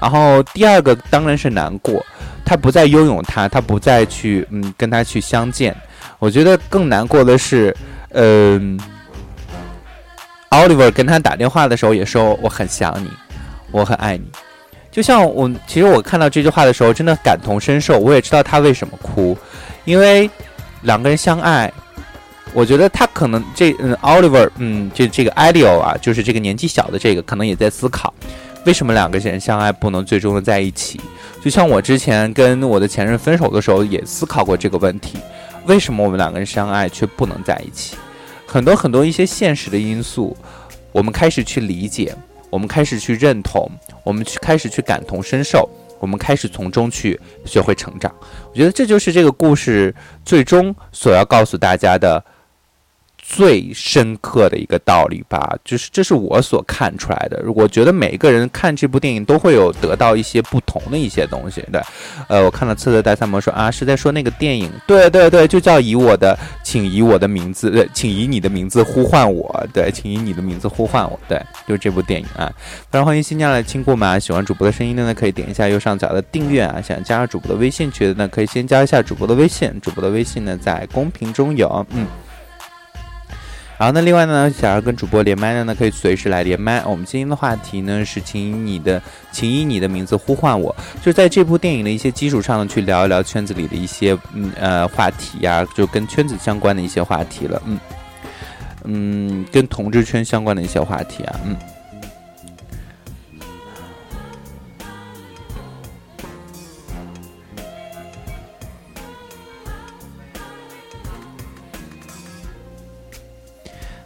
[0.00, 2.02] 然后第二个当然是难过，
[2.46, 5.76] 他不再拥有他，他不再去，嗯，跟他去相见。
[6.18, 7.76] 我觉得更难过的是，
[8.12, 8.80] 嗯
[10.48, 13.10] ，Oliver 跟他打电话的时候也说我很想你，
[13.70, 14.24] 我很爱你。
[14.92, 17.98] 就像我，其实我看到这句话的时候，真的感同身受。
[17.98, 19.36] 我也知道他为什么哭，
[19.86, 20.30] 因为
[20.82, 21.72] 两个人相爱，
[22.52, 28.12] 我觉得他可能这嗯，Oliver，嗯，就这个 Elio 啊，就是这个年纪小的这个，可能也在思考，
[28.66, 31.00] 为什么两个人相爱不能最终的在一起？
[31.42, 35.16] 就像我之前跟我的前任分手的时候，也思考过这个问题：
[35.64, 37.96] 为什么我们两个人相爱却不能在一起？
[38.46, 40.36] 很多很多一些现实的因素，
[40.92, 42.14] 我们开始去理解，
[42.52, 43.66] 我们开始去认同，
[44.04, 45.66] 我们去开始去感同身受，
[45.98, 48.14] 我们开始从中去学会成长。
[48.50, 52.22] 我觉得这就是这个故事最终所要告诉大家的。
[53.32, 57.42] 最深刻的一个道理吧，就是这是我所看出来的。
[57.54, 61.64] 我觉得每个人看这部电影都会有得到一些不同的一些东西。
[61.72, 61.80] 对，
[62.28, 64.70] 呃，我看到《刺客戴萨摩》说啊，是在说那个电影。
[64.86, 69.66] 对对对，就叫以我的，请以我的名字，对，请以你的名字呼唤我。
[69.72, 71.18] 对，请以你的名字呼唤我。
[71.26, 72.52] 对，就是这部电影啊。
[72.90, 76.82] 非常欢迎新进来的亲故们，喜欢主播的声音的呢，可以点一下右上角的订阅啊。
[76.82, 79.72] 想加入主播的微信群的呢，可以先加一下主播的微信。
[79.80, 82.06] 主播的微信呢，在公屏中有，嗯。
[83.82, 86.80] 好，那，另外呢，想要跟主播连麦的呢，可以随时来连麦。
[86.84, 89.02] 我们今天的话题呢是，请以你的，
[89.32, 90.72] 请以你的名字呼唤我。
[90.98, 97.60] 就是在这部电影的一些基础上呢，去聊一聊圈子里的一些嗯呃话题呀，就跟圈子相关的一些话题了。
[97.66, 97.80] 嗯
[98.84, 101.56] 嗯，跟同志圈相关的一些话题啊，嗯。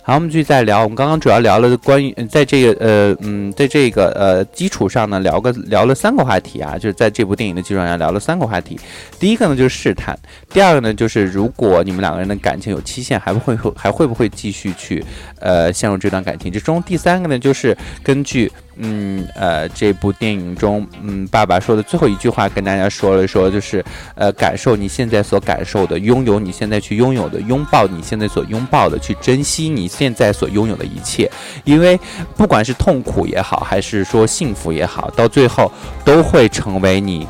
[0.06, 0.84] 好，我们继续再聊。
[0.84, 8.78] 我们刚刚主要聊了关于在这个呃嗯，在这个呃基础上呢，聊个聊了三个话题啊，就是在这部电影的基础上聊了三个话题。
[9.18, 10.16] 第一个呢就是试探，
[10.48, 15.04] 第二个呢就是如果你们两个人的感情有期限，还不会还会不会继续去
[15.40, 16.80] 呃陷入这段感情之中？
[16.84, 18.48] 第三个呢就是根据。
[18.78, 31.30] 嗯，呃，这部电影中，嗯，爸爸说的最后一句话跟大家说了说，就是，呃，感受你现在所感受的，拥有你现在去拥有的，拥抱你现在所拥抱的，去珍惜你现在所拥有的一切，
[31.64, 31.98] 因为
[32.36, 35.70] 不管是痛苦也好，还是说幸福也好，到最后
[36.04, 37.26] 都会成为你。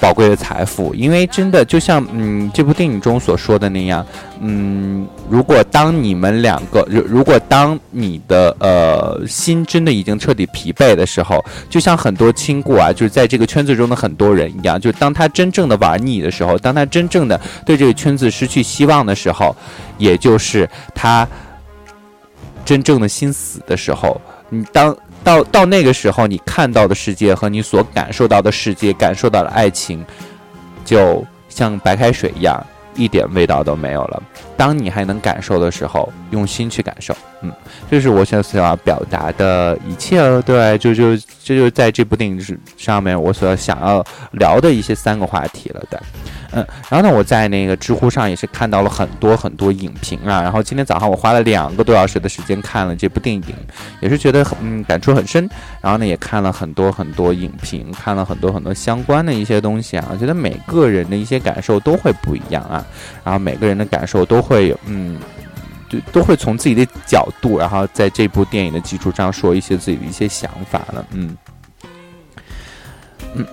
[0.00, 4.06] 宝贵的财富，因为真的就像嗯这部电影中所说的那样，
[4.40, 19.54] 嗯，如果当你们两个，如如果当你的呃心真的已经彻底疲惫的时候，就像很多亲故啊，就是在这个圈子中的很多人一样，就当他真正的玩腻的时候，当他真正的对这个圈子失去希望的时候，
[19.98, 21.26] 也就是他
[22.64, 24.96] 真正的心死的时候，你当。
[25.24, 30.04] 到到那个时候，你看到的世界和你所感受到的世界、感受到的爱情，
[30.84, 32.58] 就像白开水一样，
[32.94, 34.22] 一点味道都没有了。
[34.58, 37.16] 当你还能感受的时候，用心去感受。
[37.42, 37.52] 嗯，
[37.88, 40.18] 这是我现在所要表达的一切。
[40.42, 45.82] 对，就就这就在这部电影是上面，我所想要聊的一些三个话题了。
[45.88, 45.96] 对。
[46.50, 50.42] 嗯，然后呢，我在那个知乎上也是看到了很多很多影评啊。
[50.42, 53.54] 然后今天早上我花了两个多小时的时间看了这部电影，
[54.00, 55.48] 也是觉得嗯感触很深。
[55.80, 60.08] 然后呢，也看了很多很多影评，看了很多很多相关的一些东西啊。
[60.10, 62.84] 我觉得每个人的一些感受都会不一样啊。
[63.22, 65.18] 然后每个人的感受都会嗯，
[65.88, 71.06] 就都会从自己的角度，然后在这部电影的基础上说一些自己的一些想法了。
[71.12, 71.36] 嗯，
[73.34, 73.46] 嗯。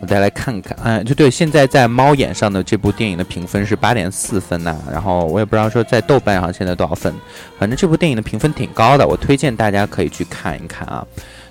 [0.00, 7.12] 我再来看看，哎，就对，现在在猫眼上的这部电影的评分是八点四分呐，然后我也不知道说在豆瓣上现在多少分，
[7.58, 11.04] 反正这部电影的评分挺高的，我推荐大家可以去看一看啊。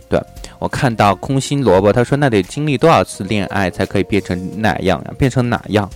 [0.07, 0.17] 对
[0.59, 5.13] 我看到空心萝卜，他说那得经历多少次恋爱才可以变成哪样呀？
[5.19, 5.89] 变成哪样？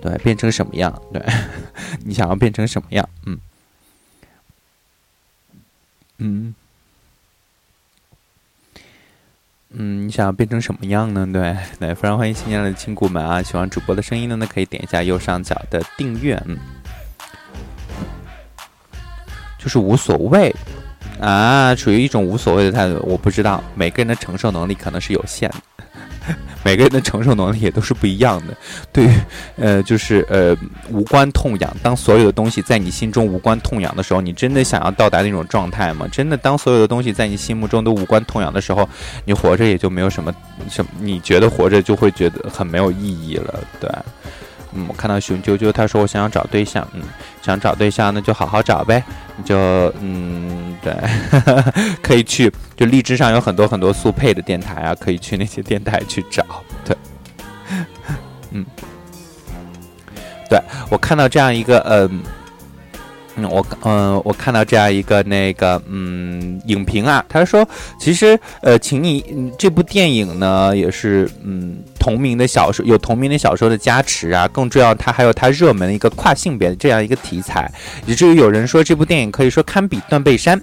[0.00, 1.02] 对，变成什么样？
[1.12, 1.22] 对，
[2.04, 3.08] 你想要变成什么样？
[3.24, 3.38] 嗯，
[6.18, 6.54] 嗯。
[9.78, 11.28] 嗯，你想要变成什么样呢？
[11.30, 13.42] 对，对，非常欢迎新进来的亲故们啊！
[13.42, 16.56] 喜欢主播的声音的呢，可以点一下右上角的订阅，嗯，
[19.58, 20.54] 就是无所谓
[21.20, 22.98] 啊，处于一种无所谓的态度。
[23.06, 25.84] 我不知道，每个人的承受能力可能是有限的。
[26.64, 28.56] 每个人的承受能力也都是不一样的。
[28.92, 29.10] 对于，
[29.56, 30.56] 呃，就是呃，
[30.90, 31.76] 无关痛痒。
[31.82, 36.06] 当所有的东西在你心中无关痛痒的时候，你真的想要到达那种状态吗？
[36.10, 38.88] 真的，当所有的东西在你心目中都无关痛痒的时候，
[39.24, 40.34] 你活着也就没有什么
[40.68, 43.90] 什么，你觉得活着就会觉得很没有意义了，对。
[44.72, 47.02] 嗯，我看到熊啾啾他说我想要找对象，嗯，
[47.42, 49.02] 想找对象那就好好找呗，
[49.36, 49.56] 你就
[50.00, 50.94] 嗯对，
[52.02, 56.44] 可以去就荔枝上有很多很多速配的电台啊，可以去那些电台去找，
[56.84, 56.96] 对，
[58.50, 58.64] 嗯，
[60.48, 60.60] 对
[60.90, 62.22] 我看到这样一个嗯。
[63.38, 67.68] 嗯，我嗯，我看到这样一个那个嗯影评啊，他说
[68.00, 71.76] 其实呃，请你这部电影呢也是嗯
[72.06, 74.46] 同名的小说，有同名的小说的加持啊。
[74.52, 77.68] 更重要，它还有它热门的一个跨性别的这样一个题材，
[78.06, 80.56] 以至于有人说这部电影可以说堪比《断背山》，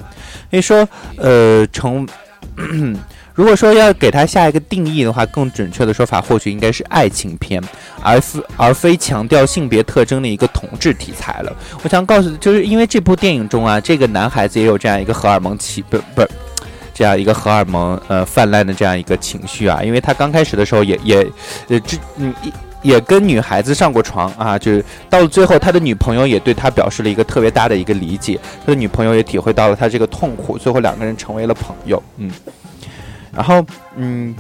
[0.50, 0.88] 可以说，
[1.18, 2.08] 呃，成。
[3.36, 7.62] 如果说要给它下一个定义的话，更准确的说法或许应该是爱情片，
[8.02, 11.52] 而非而非强调性别特征的一个同志题材了。
[11.82, 16.24] 我想告诉，就是因为这部电影中啊，这个男孩子也有这样一个荷尔蒙起不不。
[16.94, 21.32] 这样一个荷尔蒙呃泛滥的这样一个情绪啊，因为他刚开始的时候也也
[21.70, 22.34] 呃这嗯
[22.82, 32.32] 也跟女孩子上过床啊，就是到了最后他的女朋友也对他表示了一个特别大的一个理解，他的女朋友也体会到了他这个痛苦，最后两个人成为了朋友，嗯，
[33.32, 33.66] 然后
[33.96, 34.36] 嗯。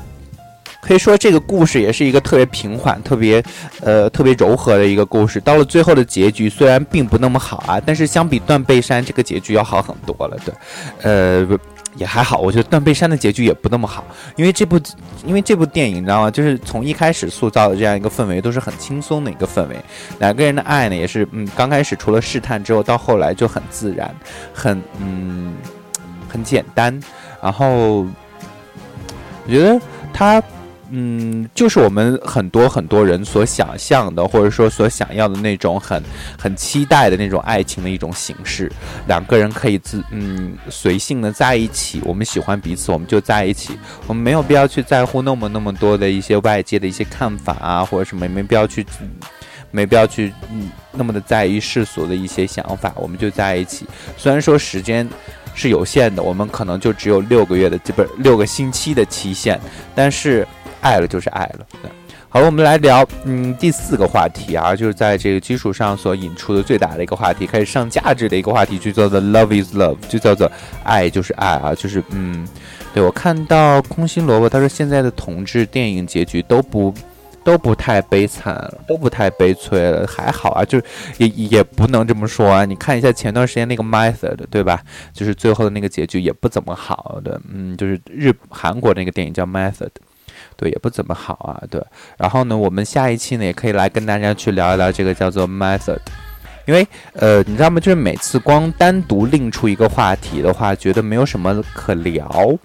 [0.85, 3.41] 可以说这个故事也是一个特别平缓、特别
[3.79, 5.39] 呃特别柔和的一个故事。
[5.39, 10.37] 到了最后的结局虽然并不那么好啊，但是相比断背山这个结局要好很多了。
[10.43, 10.53] 对，
[11.01, 11.47] 呃
[11.95, 12.37] 也还好。
[12.39, 14.03] 我觉得断背山的结局也不那么好，
[14.35, 14.79] 因为这部
[15.25, 16.31] 因为这部电影你知道吗？
[16.31, 19.77] 就是从一开始塑造的这样一个氛围都是很轻松的一个氛围，
[20.19, 24.13] 两个人的爱呢也是嗯刚开始除了试探之后，到后来就很自然，
[24.53, 25.55] 很嗯
[26.27, 26.99] 很简单。
[27.41, 29.79] 然后我觉得
[30.13, 30.41] 他。
[30.95, 36.03] 嗯，就是我们很多很多人所想象的，或者说所想要的那种很
[36.37, 38.71] 很期待的那种爱情的一种形式。
[39.07, 43.75] 两个人可以自嗯随性的在一起，我们喜欢彼此，我们就在一起。
[44.05, 48.85] 我们没有必要去在乎那么那么多的一些外界的一些看法啊，或者什么，也没必要去，
[49.71, 52.93] 没必要去嗯那么的在意世俗的一些想法。
[52.97, 53.87] 我们就在一起。
[54.15, 55.09] 虽然说时间
[55.55, 59.59] 是有限的，我们可能就只有六个月的，不是六个星期的期限，
[59.95, 60.47] 但是。
[60.83, 61.65] 爱了就是爱了。
[61.81, 61.89] 对
[62.29, 70.51] 好了，我们来聊，嗯，第四个话题啊，就是在这个基础上所引出的最大的一个话题，开始上价值的一个话题，就叫做 “love is love”，就叫做
[70.83, 72.47] 爱就是爱啊，就是嗯，
[72.91, 76.91] 对我看到空心萝卜他说现在的同志电影结局都不
[77.43, 80.85] 都不太悲惨了，都不太悲催了，还好啊，就是
[81.19, 82.65] 也也不能这么说啊。
[82.65, 84.81] 你看一下前段时间那个 Method，对吧？
[85.13, 89.91] 就是最后的那个结局也不怎么好的，嗯，就是日韩国那个电影叫 Method。
[90.55, 91.61] 对，也不怎么好啊。
[91.69, 91.81] 对，
[92.17, 95.99] 然后呢，我们下一期呢也可以来跟大家去聊一聊这个叫做 method，
[96.65, 97.79] 因为呃，你知道吗？
[97.79, 102.57] 就是每次光单独拎出一个话题的话，觉得没有什么可聊。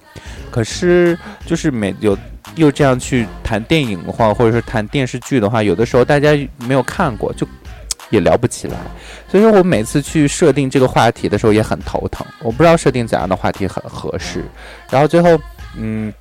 [0.51, 2.17] 可是就是每有
[2.55, 6.31] 又这样去谈电影的话，或者是谈电视剧的话，有的时候大家
[6.67, 7.47] 没有看过，就
[8.11, 8.77] 也聊不起来。
[9.29, 14.45] 所以说我每次去设定这个话题的时候也很头疼，我不知道设定怎样的话题很合适。
[14.91, 15.39] 然后最后，
[15.77, 16.13] 嗯。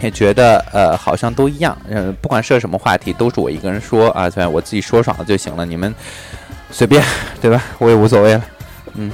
[0.00, 5.94] 也觉得呃好像都一样，嗯，不管设什么话题，都是我一个人说啊，对，我自己说爽了就行了，你们
[6.70, 7.02] 随便，
[7.40, 7.62] 对吧？
[7.78, 8.44] 我也无所谓了，
[8.94, 9.10] 嗯。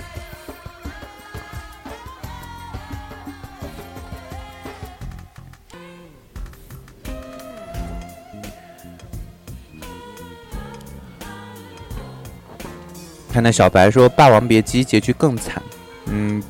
[13.33, 15.63] 看那小白说《霸王别姬》结局更惨，
[16.07, 16.43] 嗯，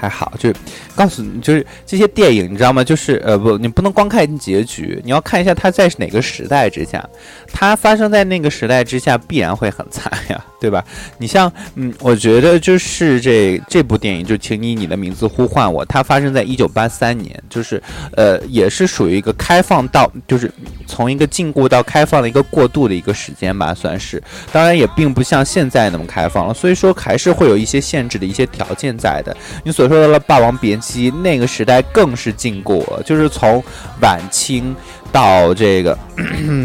[0.00, 0.56] 还好，就是。
[0.96, 2.84] 告诉你，就是这些电影，你知道吗？
[2.84, 7.02] 就是呃，不，你不能光看结局，你要看一下它在哪个时代之下，
[7.50, 10.84] 它发生在那个时代之下，必然会很惨呀，对吧？
[11.16, 17.82] 你像，嗯，我觉得就是这这部电影，就请你以你的名字呼唤我，它发生在一九八三年，就是
[18.14, 20.52] 呃，也是属于一个开放到，就是
[20.86, 24.22] 从一个禁锢到开放的一个过渡的一个时间吧，算是。
[24.52, 29.34] 当然，也并不像现在那么开放了，所以说还是会有一些限制的一些条件在的。
[29.64, 31.10] 你所说到了《霸王别姬》。
[31.20, 33.60] 那个时代更是禁锢了，就是从
[34.00, 34.74] 晚清
[35.10, 35.98] 到这个，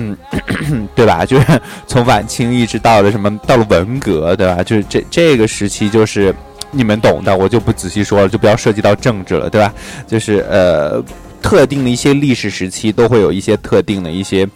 [0.93, 1.25] 对吧？
[1.25, 4.61] 就是从晚清一直到了什么，到了文革，对吧？
[4.61, 6.33] 就是这这个时期，就是
[6.69, 9.73] 你们懂的，我就不仔细说了，就不要涉及到政治了，对吧？
[10.05, 11.03] 就是呃，
[11.41, 14.47] 特定的一些历史时期都会有一些特定的一些。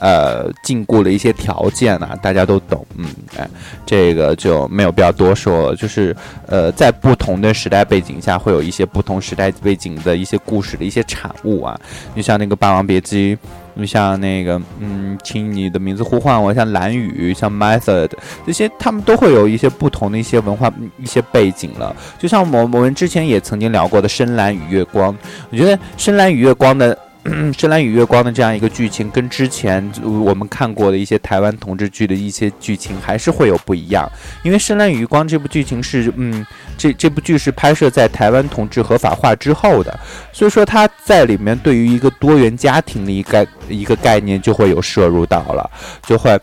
[0.00, 3.48] 呃，禁锢的一些条件啊，大家都懂，嗯，哎，
[3.86, 5.76] 这个就没有必要多说了。
[5.76, 6.14] 就是，
[6.46, 11.78] 呃，在不同的时代背景下，会有一些不同时代背景的一些故事的一些产物啊。
[12.14, 13.36] 你像那个《霸王别姬》，
[13.74, 18.10] 你像那个，嗯，请你的名字呼唤我，像蓝雨，像 Method
[18.46, 21.94] 这些，他们都会有一些不同的一些文化一些背景了。
[22.18, 25.12] 就像我我们之前也曾经聊过的《深蓝与月光》，
[25.50, 26.94] 我觉得《深蓝与月光》的。
[27.56, 34.06] 《深蓝与月光》的这样一个剧情，跟之前我们看过的一些台湾同志剧的一些剧情还是会有不一样。
[34.42, 36.44] 因为《深蓝与月光》这部剧情是，嗯，
[36.76, 39.98] 这这部剧是拍摄在台湾同志合法化之后的，
[40.32, 45.70] 所以说它在里面对于一个多元家庭的一个一个概念就会有摄入到了，
[46.06, 46.38] 就会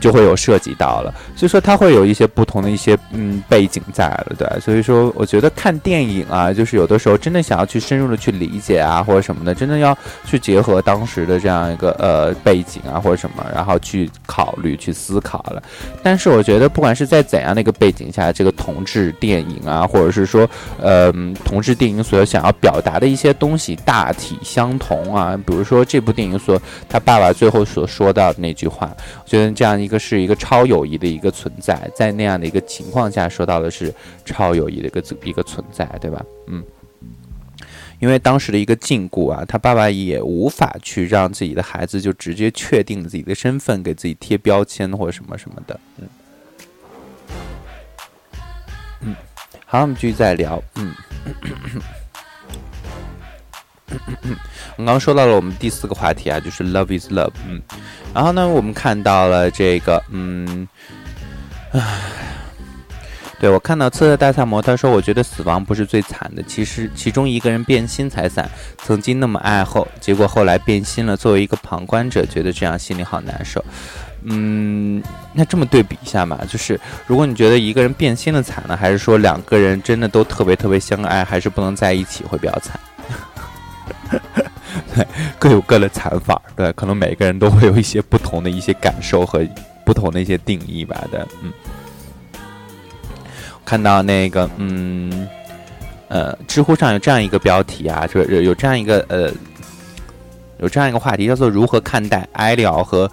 [0.00, 15.62] 就会有涉及到了，所以说它会有一些不同的一些嗯背景在了，对，所以说我觉得看电影啊，就是有的时候真的想要去深入的去理解啊，或者什么的，真的要去结合当时的这样一个呃背景啊或者什么，然后去考虑去思考了。
[16.02, 20.48] 但是我觉得不管是在怎样的一个背景下，这个同志电影啊，或者是说
[20.80, 21.12] 呃
[21.44, 28.90] 同志电影所想要表达的一些东西大体相同啊，比如说这部电影所他爸爸最后所说到的那句话，
[29.22, 29.75] 我觉得这样。
[29.80, 33.92] 一个是一个超友谊的一个存在，在那样的一个情况下说到的是
[34.24, 36.24] 超友谊的一个一个存在，对吧？
[36.48, 36.64] 嗯，
[37.98, 45.80] 因为当时的一个禁锢啊，他爸爸也无法去让自己的孩子就直接确定自己的身份，给自己贴标签或者什么什么的。
[45.98, 46.08] 嗯，
[49.00, 49.16] 嗯，
[49.64, 50.62] 好，我们继续再聊。
[50.76, 50.94] 嗯。
[53.88, 57.32] 我们刚刚说到了我们第四个话题啊，就是 love is love。
[57.48, 57.60] 嗯，
[58.12, 60.66] 然后呢，我们看到了这个，嗯，
[61.72, 61.80] 唉，
[63.38, 68.50] 对我看到刺的大萨摩，他说：“我觉得死亡不是最惨的，其实其中一个人变心才惨。
[68.78, 71.16] 曾经那么爱后，结果后来变心了。
[71.16, 73.64] 作为一个旁观者，觉得这样心里好难受。
[74.24, 75.00] 嗯，
[75.32, 82.80] 那这么对比一下嘛，就是如果你觉得一个人变心了惨呢，还是说两个人真的都特别特别相爱，还是不能在一起会比较惨？”
[84.94, 85.06] 对，
[85.38, 89.46] 各有各的惨法，对，可能每个人都会有一些不同的一些感受和
[89.84, 91.52] 不同的一些定义吧的，嗯。
[93.64, 95.28] 看到那个，嗯，
[96.08, 99.28] 呃，知乎上有这样一个标题啊，就有有这样一个呃，
[100.58, 103.10] 有这样一个话题，叫做如何看待艾利奥和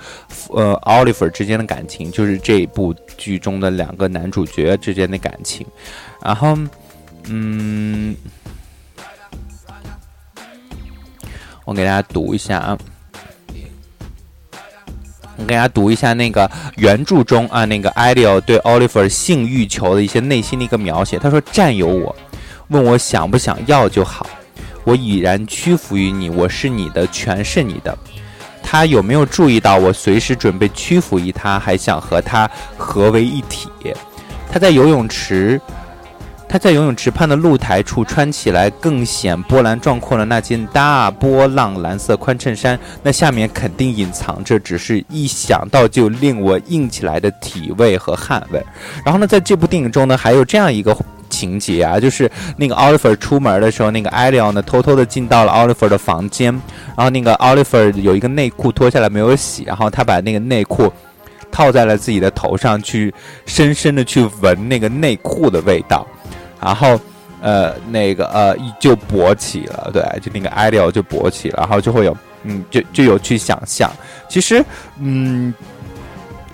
[0.50, 5.66] 呃奥利弗之间的感情，就是这部剧中的两个男主角之间的感情，
[6.24, 6.56] 然后，
[7.28, 8.16] 嗯。
[11.66, 12.78] 我给大家读一下啊，
[15.38, 21.18] 我给大家读一下那个原著中啊，那个艾利奥对奥利弗性欲求的一些内心的一个描写。
[21.18, 22.16] 他说：“占有我，
[22.68, 24.28] 问我想不想要就好，
[24.84, 27.98] 我已然屈服于你，我是你的，全是你的。”
[28.62, 33.70] 他有没有注意到我随时准备屈服于他，还想和他合为一体？
[34.52, 35.62] 他在游泳池。
[36.54, 48.64] 他在游泳池畔的露台处穿起来更显波澜壮阔的那件大波浪蓝色宽衬衫，那下面肯定隐藏着只是一想到就令我硬起来的体味和汗味。
[49.04, 50.96] 然后呢，在这部电影中呢，还有这样一个
[51.28, 56.54] 情节啊，就是那个奥利弗出门的时候，那个艾利奥呢偷偷的进到了奥利弗的房间，
[56.96, 60.94] 然后那个奥利弗有一个内裤脱下来没有洗，然后他把那个内裤
[61.52, 63.12] 套在了自己的头上去，
[63.48, 66.06] 深深的去闻那个内裤的味道。
[66.64, 67.00] 然后，
[67.42, 73.92] 呃，那个呃，就勃起了，对，就那个艾利奥就勃起了，然后就会有，嗯，就就有去想象。
[74.30, 74.64] 其实，
[75.00, 75.54] 嗯，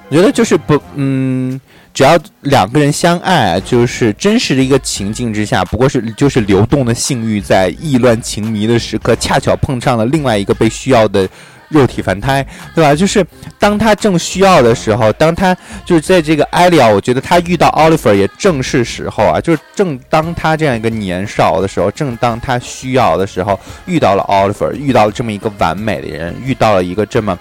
[0.10, 1.60] 我觉得就是不，嗯，
[1.94, 11.30] 只要两个人相爱，就是真实的一个情境之下，不过是就是流动的性欲在意乱情迷的时刻，恰巧碰上了另外一个被需要的。
[11.70, 12.46] 肉体凡胎，
[12.76, 12.94] 对吧？
[12.94, 13.26] 就是
[13.58, 15.56] 当他正需要的时候，当他
[15.86, 27.38] 就是在这个艾利奥，我觉得他遇到奥利弗也正是时候啊，就是正当他这样一个年少的时候，正当他需要的时候，遇到了奥利弗，遇到了这么一个完美的人，遇到了一个这么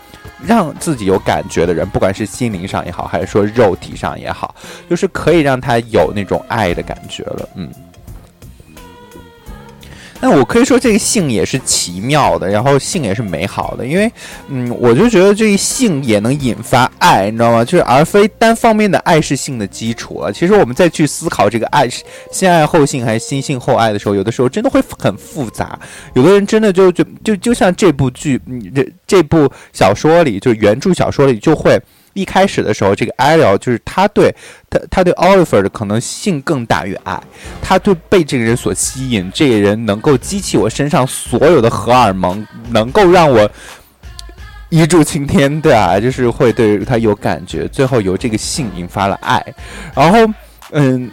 [0.47, 4.55] 让自己有感觉的人，不管是心灵上也好，还是说肉体上也好，
[4.89, 7.70] 就是可以让他有那种爱的感觉了，嗯。
[10.20, 14.10] 那我可以说，这个性也是奇妙的，然后性也是美好的，因为，
[14.48, 17.64] 嗯，我就觉得这个性也能引发爱，你知道吗？
[17.64, 20.32] 就是而非单方面的爱是性的基础啊。
[20.32, 22.02] 其实我们再去思考这个爱是
[22.32, 25.78] 先爱后性还是先性后爱的时候，有的时候真的会很复杂。
[26.14, 28.40] 有的人真的就就就就像这部剧，
[28.74, 31.80] 这这部小说里，就原著小说里就会。
[32.18, 34.34] 一开始的时候，这个艾利奥就是他对
[34.68, 37.20] 他，他对奥利弗的可能性更大于爱，
[37.62, 43.48] 他对被这个人所吸引，这个人能够激起我身上所有的荷尔蒙，能够让我
[44.68, 49.40] 一柱擎天，对啊，就是会对他有感觉，最后由这个性引发了爱，
[49.94, 50.32] 然后，
[50.72, 51.08] 嗯，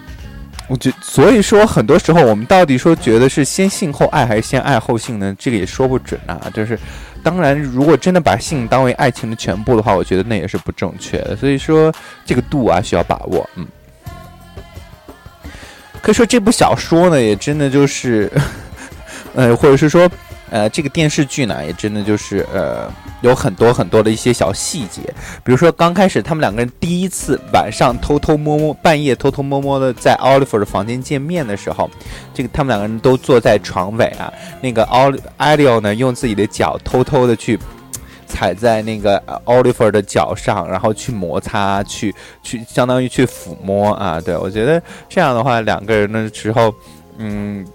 [0.67, 5.35] 我觉，所以说很多时候我们到底说觉得是先性后爱还是先爱后性呢？
[5.37, 6.79] 这个也说不准啊，就是。
[7.25, 11.35] 当然，如果真的把性当为爱情的全部的话，我觉得那也是不正确的。
[11.35, 11.91] 所以说，
[12.23, 13.49] 这个度啊需要把握。
[13.55, 13.65] 嗯，
[16.03, 18.31] 可以说这部小说呢，也真的就是，
[19.33, 20.07] 呃，或者是说。
[20.51, 22.87] 呃，这个电视剧呢，也真的就是呃，
[23.21, 25.01] 有很多很多的一些小细节，
[25.43, 31.89] 比如说刚开始他们两个人第一次晚上偷偷摸摸、半夜偷偷摸摸的在奥利弗的房间见面的时候，
[32.33, 34.31] 这个他们两个人都坐在床尾啊，
[34.61, 37.59] 那个奥艾利奥呢用自己的脚偷偷的去
[38.27, 44.21] 踩在那个 Oliver 的脚上，然后去摩擦，去去相当于去抚摸啊。
[44.21, 46.73] 对我觉得这样的话，两个人的时候，
[47.17, 47.65] 嗯。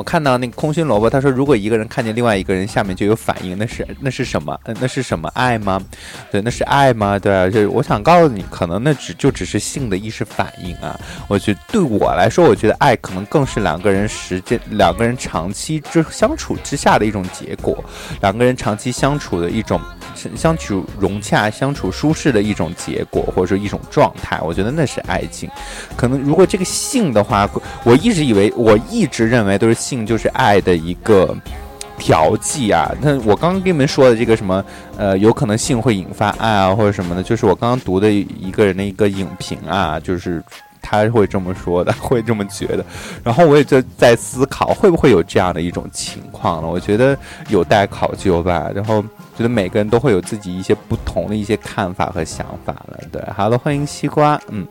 [0.00, 4.58] 我看到那个空心萝卜，他说如果一个人看见另外一个人下面就有反应，那是那是什么？
[4.80, 5.78] 那是什么爱吗？
[6.32, 7.18] 对，那是爱吗？
[7.18, 10.98] 对啊，就是我想告诉你，可能那只就只是性的意识反应啊。
[11.28, 17.84] 我觉得对我来说，我觉得爱可能更是两个人时间、两个人长期之相处之下的一种结果，
[18.22, 19.78] 两个人长期相处的一种。
[20.36, 25.48] 相处融洽、相处舒适的一种结果，或者说一种状态，我觉得那是爱情。
[25.96, 27.48] 可能如果这个性的话，
[27.84, 31.36] 我一直以为，我一直认为都是性就是爱的一个
[31.98, 32.90] 调剂啊。
[33.00, 34.64] 那我刚刚跟你们说的这个什么，
[34.96, 40.42] 呃，有可能性会引发爱啊，或者什么的，就是我刚刚读的一个人的一个影评啊，就是
[40.82, 42.84] 他会这么说的， 会这么觉得。
[43.22, 46.68] 然后我也就在思考，会不会有这样的一种情况呢？
[46.68, 47.16] 我觉得
[47.48, 48.70] 有待考究吧。
[48.74, 49.04] 然后。
[49.40, 54.68] 觉得每个人都会有自己一些不同的一些看法和想法了，对，好的，欢迎西瓜，嗯，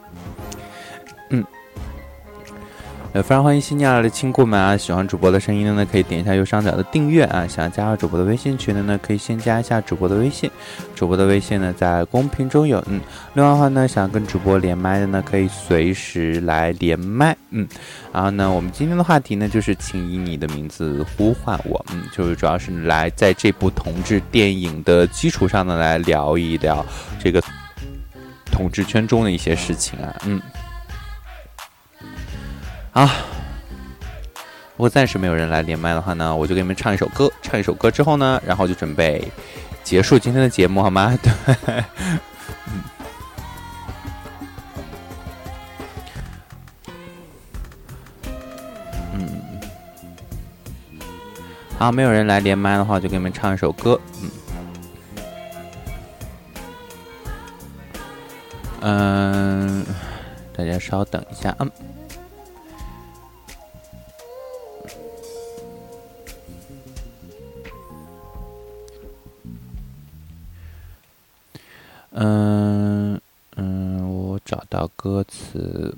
[3.12, 4.78] 呃，非常欢迎新进来的亲故们啊！
[4.78, 7.48] 喜欢主播的声音的呢，可以点一下右上角的订阅啊！
[7.48, 10.50] 想要加入主播的微信群的呢，可以先加一下主播的微信，
[10.96, 13.02] 主播的微信呢在公屏中有，嗯，
[13.34, 17.68] 另外的话呢，想跟主播连麦的呢，可以随时来连麦，嗯。
[18.14, 21.84] 然后呢，我们今天的话题呢，就是请以你的名字呼唤我。
[21.92, 26.86] 嗯，就是主要是来在这部同志电影的基础上呢，来聊一聊
[27.20, 27.42] 这个
[28.52, 30.16] 同志圈中的一些事情啊。
[30.26, 30.40] 嗯，
[32.92, 33.06] 好，
[34.76, 37.32] 如果暂时没有人来连麦的话呢，我就给你们唱一首歌。
[37.42, 39.32] 唱一首歌之后呢，然后就准备
[39.84, 41.18] 结束今天的节目，好吗？
[41.22, 41.32] 对，
[49.14, 49.32] 嗯。
[51.78, 53.98] 好，没有人来连麦的话，就给你们唱一首歌。
[54.22, 54.30] 嗯，
[58.82, 59.86] 嗯，
[60.54, 61.72] 大家稍等一下，嗯，
[72.22, 73.20] 嗯
[73.56, 75.96] 嗯，我找到歌词。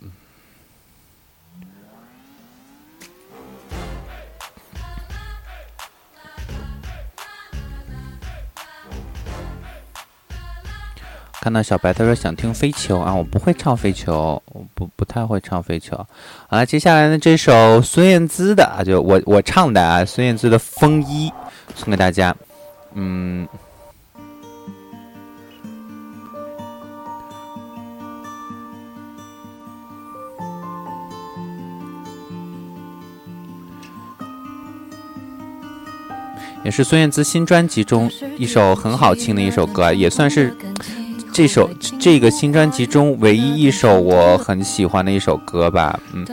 [11.41, 15.97] 看到小白，他说想听飞球啊，我不会唱飞球，我不不太会唱飞球。
[16.47, 21.30] 好了，接下来呢，这首孙燕姿的啊，就我我唱的啊，孙燕姿的《风衣》
[21.76, 22.36] 送给大家。
[22.93, 23.47] 嗯，
[36.72, 40.55] 是孙燕姿新专辑中一首很好听的一首歌啊，也算是。
[41.34, 46.28] 这首这个新专辑中唯一一首我很喜欢的一首歌吧，嗯。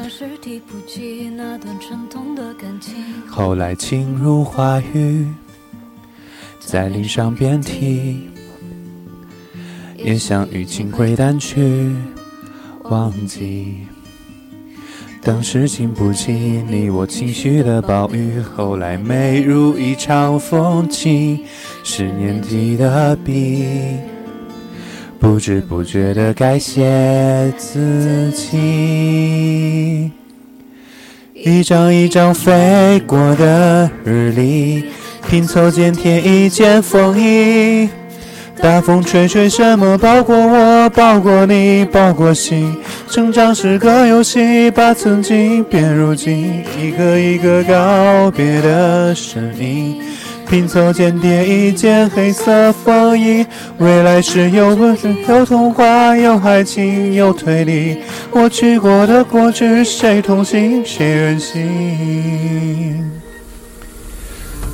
[3.28, 5.24] 后来情如花雨，
[6.58, 8.28] 在林上遍体，
[9.96, 11.94] 也想与清归淡去，
[12.82, 13.86] 忘记
[15.22, 16.32] 当时经不起
[16.68, 21.40] 你我情绪的暴雨，后来美如一场风景，
[21.84, 23.66] 是年底的笔。
[25.20, 30.10] 不知不觉的改写自己，
[31.34, 34.84] 一张一张飞过的日历，
[35.28, 37.88] 拼凑间贴一件风衣。
[38.60, 42.76] 大风吹吹，什么包裹我，包裹你，包裹心。
[43.08, 50.00] 成长是个游戏，把曾经变如今，一个一个告别的身影。
[50.48, 53.44] 拼凑间叠一件黑色风衣，
[53.78, 57.98] 未来是有故事、有童话、有爱情、有推理。
[58.30, 63.17] 我去过的过去，谁同行，谁任性？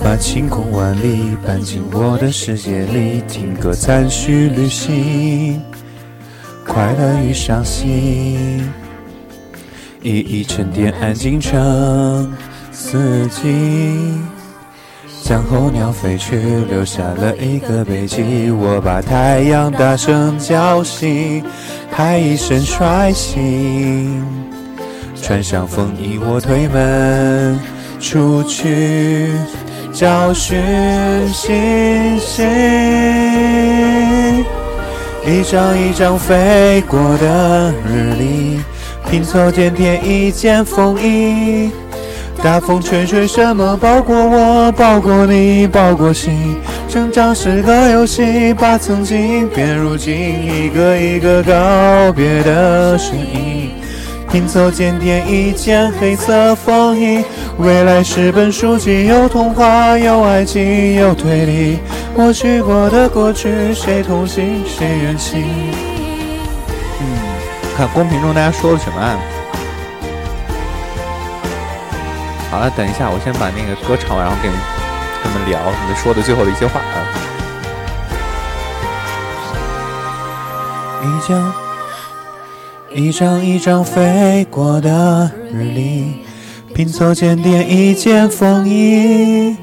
[0.03, 5.61] 把晴空万里搬进我的世界里，听歌赞许旅行，
[6.67, 8.71] 快乐与伤心，
[10.03, 12.33] 一一沉淀，安静成
[12.71, 14.21] 四季。
[15.23, 16.37] 将候鸟飞去，
[16.69, 18.51] 留下了一个背脊。
[18.51, 21.43] 我把太阳大声叫醒，
[21.91, 24.23] 还一身率性。
[25.23, 27.59] 穿上风衣，我推门
[27.99, 29.31] 出去，
[29.95, 30.61] 找寻
[31.33, 32.45] 星星。
[35.25, 38.61] 一张一张飞过的日历，
[39.09, 41.71] 拼凑间贴一件风衣。
[42.43, 46.57] 大风吹吹，什么包裹我，包裹你，包裹心。
[46.89, 53.64] 成长是个游戏，把曾经变如今，一个一个告别的身影，
[54.35, 57.25] 拼凑间点一件黑色风衣。
[57.59, 61.79] 未来是本书籍，有童话，有爱情，有推理。
[62.17, 65.41] 我去过的过去，谁同行谁远行？
[67.01, 67.07] 嗯，
[67.77, 69.17] 看公屏中大家说了什么啊？
[72.51, 76.99] 好了，等一下，我先把那个歌唱完，然后跟跟你们聊你们说的最后的一些话啊。
[81.05, 81.55] 一张
[82.95, 86.05] 一张一张飞过的日历，
[86.73, 89.57] 拼凑间点一件风衣。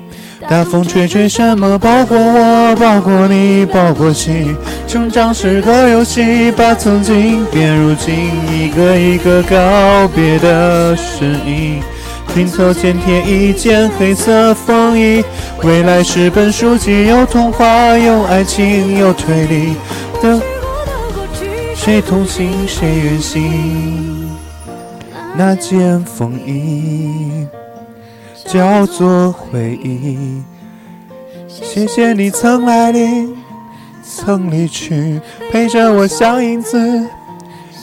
[0.49, 4.53] 大风吹吹，什么包裹我，包裹你，包裹起。
[4.86, 8.13] 成长是个游戏，把曾经变如今，
[8.51, 11.82] 一个一个告别的身影。
[12.34, 15.23] 拼凑间贴一件黑色风衣，
[15.63, 19.73] 未来是本书籍，有童话，有爱情，有推理
[20.21, 20.41] 的。
[21.84, 24.29] 谁同行，谁远行？
[25.36, 27.47] 那件风衣
[28.45, 30.43] 叫做回忆。
[31.47, 33.36] 谢谢你曾来临，
[34.03, 35.19] 曾离去，
[35.51, 37.03] 陪着我像影子，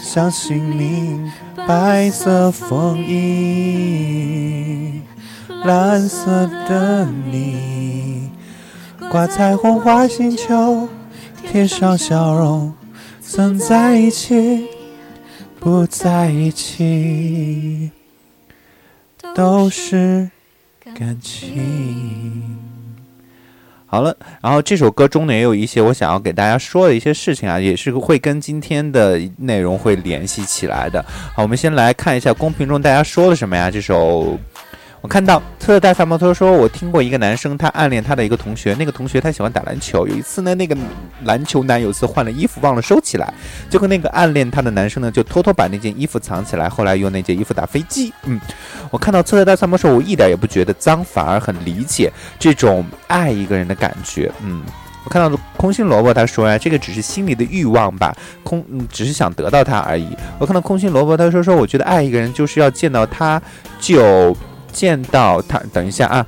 [0.00, 1.32] 像姓名。
[1.66, 3.42] 白色风衣，
[5.64, 8.30] 蓝色的你，
[9.10, 10.88] 挂彩虹画星球，
[11.44, 12.72] 贴上笑容，
[13.30, 14.66] 曾在一起，
[15.60, 17.90] 不在一起，
[19.34, 20.30] 都是
[20.96, 22.56] 感情。
[23.84, 31.04] 好了，然后这首歌中呢也有一些我想要给大家说的一些事情啊，也是会跟今天的内容会联系起来的。
[31.34, 33.70] 好，我们先来看一下公屏中大家说了什么呀？
[33.70, 34.38] 这首。
[35.00, 40.06] 我看到特大萨摩托说，我听过一个男生，他暗恋他的一个同学，那个同学他喜欢打篮球。
[40.08, 40.76] 有一次呢，那个
[41.22, 43.32] 篮球男有一次换了衣服忘了收起来，
[43.70, 48.12] 结果那个暗恋他的男生呢，就偷偷把那件衣服藏起来，后来用那件衣服打飞机。
[48.24, 48.40] 嗯，
[48.90, 54.32] 我看到特大萨摩说，我一点也不觉得脏，反而很理解这种爱一个人的感觉。
[54.42, 54.62] 嗯，
[55.04, 60.08] 我看到空心萝卜他说呀，这个只是心里的欲望吧，空嗯，只是想得到他而已。
[60.40, 63.40] 我看到空心萝卜他说说，我觉得爱一个人就是要见到他
[63.78, 64.36] 就。
[64.72, 66.26] 见到他，等一下啊！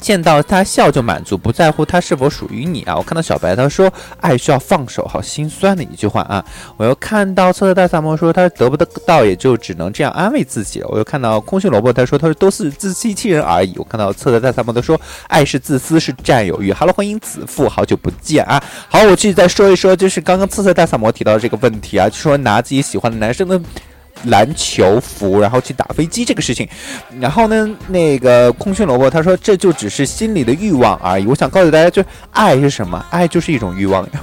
[0.00, 2.96] 见到他笑就满足，不在乎他是否属于你啊！
[2.96, 6.42] 我看到小白他说爱需要放手，好心酸的一句话啊！
[6.78, 10.82] 我又看到测测大萨摩说他得不到，也就只能这样安慰自己。
[10.84, 13.74] 我又看到空心萝卜他说他说都是自欺欺人而已。
[13.76, 14.98] 我看到测测大萨摩他说
[15.28, 16.72] 爱是自私是占有欲。
[16.72, 18.62] Hello，欢迎子父，好久不见啊！
[18.88, 23.60] 好，我继续再说一说，就是刚刚测测大萨摩提到的这个问题啊，就说拿自己喜欢的男生的。
[24.24, 26.68] 篮球服，然后去打飞机这个事情，
[27.20, 31.26] 然后呢，那个空心萝卜他说这就只是心里的欲望而已。
[31.26, 33.04] 我想告诉大家，就爱是什么？
[33.10, 34.20] 爱就是一种欲望呀，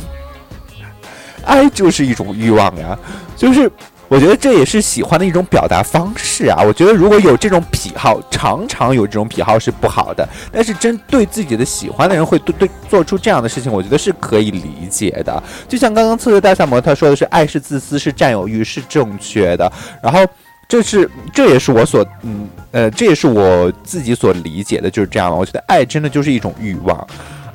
[1.46, 2.98] 爱就是一种欲望呀，
[3.36, 3.72] 就是。
[4.10, 6.62] 我觉得这也是喜欢的一种表达方式啊！
[6.66, 10.28] 我觉得如果有这种癖好，常常有这种癖好是不好的。
[10.52, 15.44] 但是针对自己的喜欢的人会对对做出这样的事情，我觉得是可以理解的。
[15.68, 19.72] 就像刚刚测试大萨摩他说的是，爱是自私，是占有欲，是正确的。
[20.02, 20.26] 然后
[20.68, 25.36] 这是这也是我所嗯呃这也是我自己所理解的，就是这样了。
[25.36, 27.08] 我觉得爱真的就是一种欲望，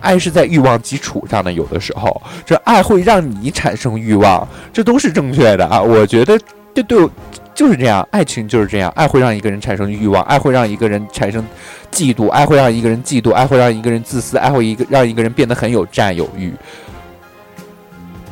[0.03, 5.81] 爱是在欲望基础上的，有的时候这爱会让你产生欲望，这都是正确的啊！
[5.81, 6.39] 我觉得。
[6.75, 7.11] 这对我，
[7.55, 11.45] 就是这样，爱情就是这样，爱会让一个人产生欲望，爱会让一个人产生
[11.91, 16.51] 嫉妒，爱会让一个人嫉妒，爱会让一个人自私，爱会一个让一个人变得很有占有欲。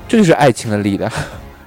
[0.09, 1.12] 这就是爱情的力量，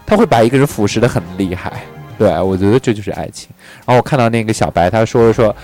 [0.04, 1.72] 他会把一个人腐蚀的很厉害。
[2.18, 3.49] 对我觉得这就是爱情。
[3.86, 5.56] 然后我看到那个小白，他说说，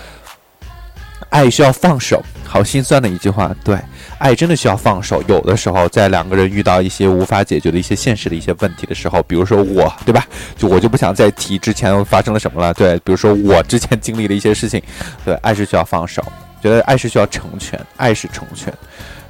[1.28, 3.54] 爱需要放手，好心酸的一句话。
[3.62, 3.78] 对。
[4.18, 10.26] 爱真的需要放手，有的时候在两个人遇到一些无法解决的一些现实的一些问题的时候，比如说我，对吧？
[10.58, 12.74] 就我就不想再提之前发生了什么了。
[12.74, 14.82] 对，比如说我之前经历的一些事情，
[15.24, 16.22] 对，爱是需要放手，
[16.62, 18.70] 觉得爱是需要成全，爱是成全，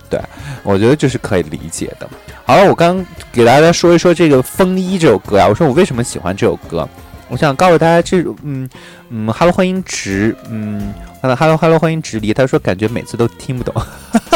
[0.08, 0.20] 对
[0.64, 2.10] 我觉得这是可以理解的。
[2.44, 6.88] 好了，我刚给大家说一说这个《风衣》这首歌啊，我说我为什么喜欢这首歌。
[7.28, 8.68] 我想告诉大家，这嗯
[9.08, 10.92] 嗯哈喽，欢迎直，嗯
[11.22, 12.32] Hello，Hello，，欢迎直离。
[12.32, 13.74] 他说感觉每次都听不懂，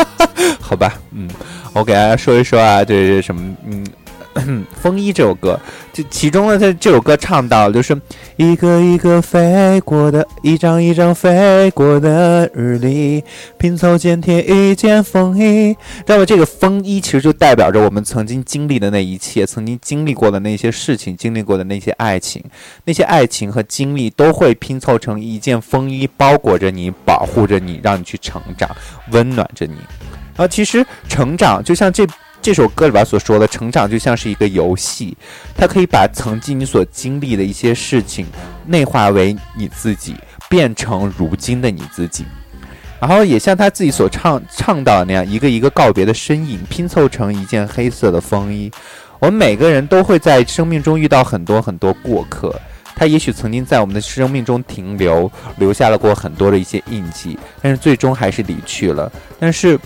[0.60, 1.28] 好吧，嗯，
[1.72, 3.84] 我给大家说一说啊，这是什么，嗯。
[4.80, 5.58] 风衣这首歌，
[5.92, 7.98] 就其中呢，他这首歌唱到就是
[8.36, 13.22] 一个一个飞过的，一张一张飞过的日历，
[13.58, 15.76] 拼凑间贴一件风衣。
[16.06, 22.42] 那么这个风衣其实就代表着我们曾经经历的那一切，曾经经历过的那些事情，经历过的那些爱情，
[22.84, 28.68] 那些爱情和经历都会拼凑成一件风衣，包裹着你，保护着你，让你去成长，
[29.12, 29.74] 温暖着你。
[30.36, 32.04] 然后其实成长就像这
[32.44, 35.16] 这首歌里边所说的，成长就像是一个游戏，
[35.56, 38.26] 它可以把曾经你所经历的一些事情
[38.66, 40.14] 内化为你自己，
[40.46, 42.26] 变成如今的你自己。
[43.00, 48.70] 然后也像他自己所唱唱到的那样，一个一个告别的身影拼凑成一件黑色的风衣。
[49.20, 52.54] 我们每个人都会在生命中遇到很多很多过客，
[52.94, 59.10] 他也许曾经在我们的生命中停留，留下了过很多的一些印记，但是最终还是离去了。
[59.40, 59.80] 但是，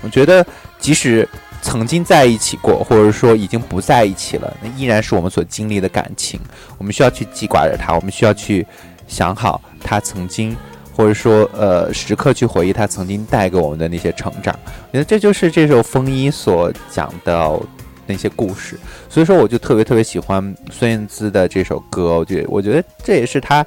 [0.00, 0.44] 我觉得
[0.86, 1.28] 即使
[1.60, 6.38] 曾经在一起过，或者说已经不在一起了，那依然是我们所经历的感情。
[6.78, 8.64] 我们需要去记挂着它，我们需要去
[9.08, 10.56] 想好他曾经。
[10.94, 17.60] 或者说，呃，时刻去回忆他曾经带给我们的那些成长，我觉得这就是这首《风衣》所讲的
[18.06, 18.78] 那些故事。
[19.10, 23.66] 所以说，我就特别特别喜欢孙燕姿的这首歌，我觉得，我觉得这也是她，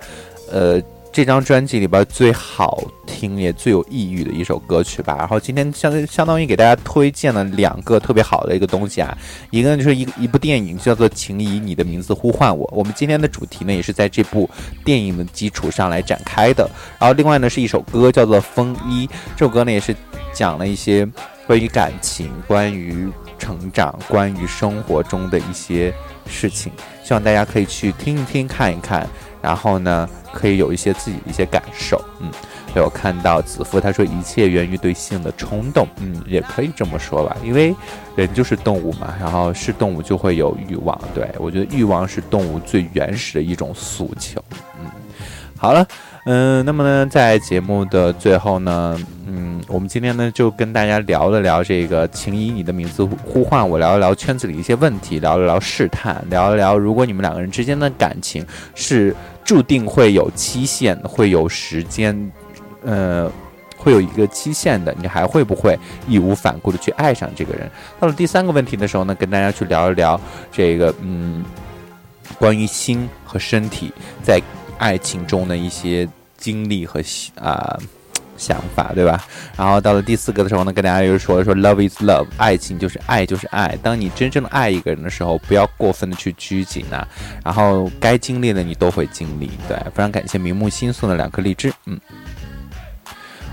[0.49, 0.81] 呃。
[1.11, 5.15] 这张专辑里边最好听也最有意义的一首歌曲吧。
[5.17, 9.17] 然后今天相相当于给大家推荐了两个特别好的一个东西啊，
[9.49, 12.65] 一个呢就是一一部电影叫做《请以你的名字呼唤我》。
[12.73, 14.49] 我们今天的主题呢也是在这部
[14.85, 16.69] 电影的基础上来展开的。
[16.99, 19.95] 然后另外呢是一首歌叫做《风衣》，这首歌呢也是
[20.31, 21.07] 讲了一些
[21.47, 25.91] 关于感情、关于成长、关于生活中的一些
[26.27, 26.71] 事情，
[27.03, 29.07] 希望大家可以去听一听、看一看。
[29.41, 30.09] 然后呢？
[30.31, 32.29] 可以有一些自己的一些感受，嗯，
[32.75, 37.75] 有看到子夫他说一切源于对性的冲动，嗯，也可以这么说吧，因为
[38.15, 44.39] 人就是动物嘛，然后是动物就会有欲望，对我觉得欲望是动物最原始的一种诉求，
[44.79, 44.85] 嗯，
[45.57, 45.83] 好了。
[46.31, 62.31] 嗯，那么呢，在节目的最后呢，嗯，我们今天呢就跟大家聊了聊这个，请以你的名字呼唤我，聊一聊圈子里一些问题，聊一聊试探，聊一聊如果你们两个人之间的感情是注定会有期限，会有时间，
[62.83, 63.27] 呃，
[63.75, 65.75] 会有一个期限的，你还会不会
[66.07, 67.67] 义无反顾的去爱上这个人？
[67.99, 70.21] 到了第三个问题的时候呢，跟大家去聊一聊
[70.51, 71.43] 这个，嗯，
[72.37, 74.39] 关于心和身体在
[74.77, 76.07] 爱情中的一些。
[76.39, 76.99] 经历和
[77.39, 77.77] 啊
[78.37, 79.21] 想法，对吧？
[79.57, 83.77] 然后到了第四个的时候呢，跟大家又说说 love is love，爱情就是爱就是爱。
[83.83, 87.05] 当你真正的爱一个人的时候，不要过分的去拘谨啊。
[87.43, 89.51] 然后该经历的你都会经历。
[89.67, 91.73] 对，非常感谢明目心送的两颗荔枝。
[91.85, 91.99] 嗯，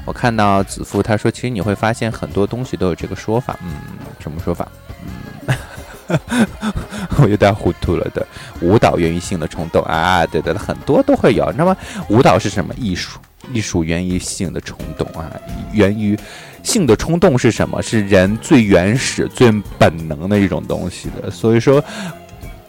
[0.05, 3.59] 我看到子父他说，其实你会发现很多东西都有这个说法。
[3.65, 3.75] 嗯，
[4.21, 4.69] 什么说法？
[5.49, 5.57] 嗯。
[7.19, 8.27] 我有点糊涂了的，
[8.61, 11.53] 舞蹈源于性的冲动啊，对的，很多都会有。
[11.57, 11.77] 那么
[12.09, 12.75] 舞蹈是什么？
[12.77, 13.19] 艺术，
[13.53, 15.31] 艺术源于性的冲动啊，
[15.73, 16.17] 源于
[16.63, 17.83] 性的冲动是什么？
[17.83, 21.31] 是人最原始、最本能的一种东西的。
[21.31, 21.83] 所以说，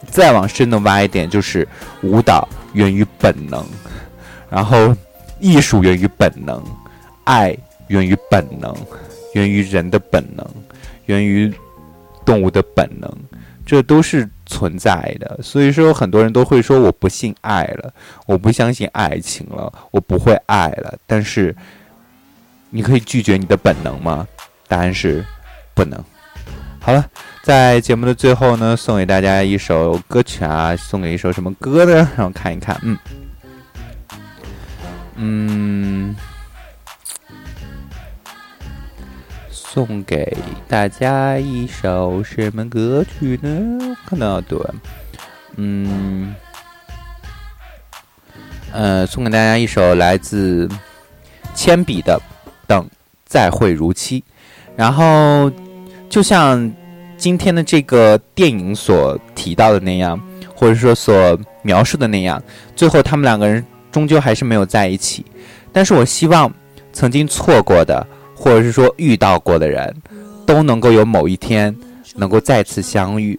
[0.10, 1.68] 再往深的挖一点，就是
[2.02, 3.66] 舞蹈源于本能，
[4.50, 4.96] 然后
[5.40, 6.64] 艺术源于本能，
[7.26, 7.56] 爱
[7.88, 8.76] 源于本能，
[9.34, 10.48] 源于人的本能，
[11.06, 11.54] 源于。
[12.28, 13.10] 动物的本能，
[13.66, 15.40] 这都是存在的。
[15.42, 17.94] 所以说，很多人都会说我不信爱了，
[18.26, 20.94] 我不相信爱情了，我不会爱了。
[21.08, 21.56] 但是，
[22.70, 24.28] 你可以拒绝你的本能吗？
[24.68, 25.24] 答案是
[25.74, 25.98] 不能。
[26.82, 27.06] 好了，
[27.44, 32.10] 在节目的最后呢，送给大家一首歌曲啊，送给一首什么歌呢？
[32.18, 32.98] 让我看一看，嗯，
[35.16, 35.77] 嗯。
[39.78, 40.36] 送给
[40.68, 43.96] 大家一首什么歌曲呢？
[44.08, 44.60] 看到对，
[45.56, 46.34] 嗯，
[48.74, 50.68] 呃，送给大家一首来自
[51.54, 52.20] 铅笔的
[52.66, 52.90] 《等
[53.24, 54.20] 再会如期》。
[54.76, 55.52] 然后，
[56.10, 56.74] 就像
[57.16, 60.20] 今天的这个电影所提到的那样，
[60.56, 62.42] 或者说所描述的那样，
[62.76, 65.24] 最后他们两个人终究还是没有在一起。
[65.72, 66.52] 但是我希望
[66.92, 68.08] 曾经错过的。
[68.40, 69.94] 或者是说遇到过的人，
[70.46, 71.76] 都能够有某一天
[72.16, 73.38] 能够再次相遇，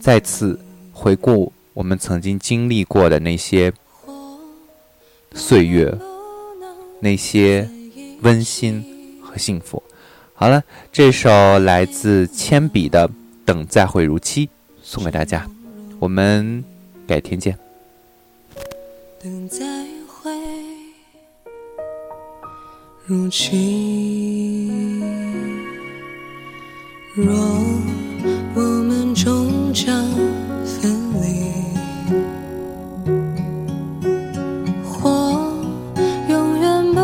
[0.00, 0.58] 再次
[0.92, 3.72] 回顾我们曾经经历过的那些
[5.34, 5.96] 岁月，
[6.98, 7.66] 那些
[8.22, 8.84] 温馨
[9.22, 9.80] 和幸福。
[10.34, 10.62] 好了，
[10.92, 13.08] 这首来自铅笔的
[13.44, 14.46] 《等再会如期》
[14.82, 15.48] 送给大家，
[16.00, 16.64] 我们
[17.06, 17.56] 改天见。
[19.22, 19.58] 等再
[23.10, 25.00] 如今，
[27.12, 27.34] 若
[28.54, 30.06] 我们终将
[30.64, 31.50] 分离，
[34.84, 35.52] 或
[36.28, 37.00] 永远不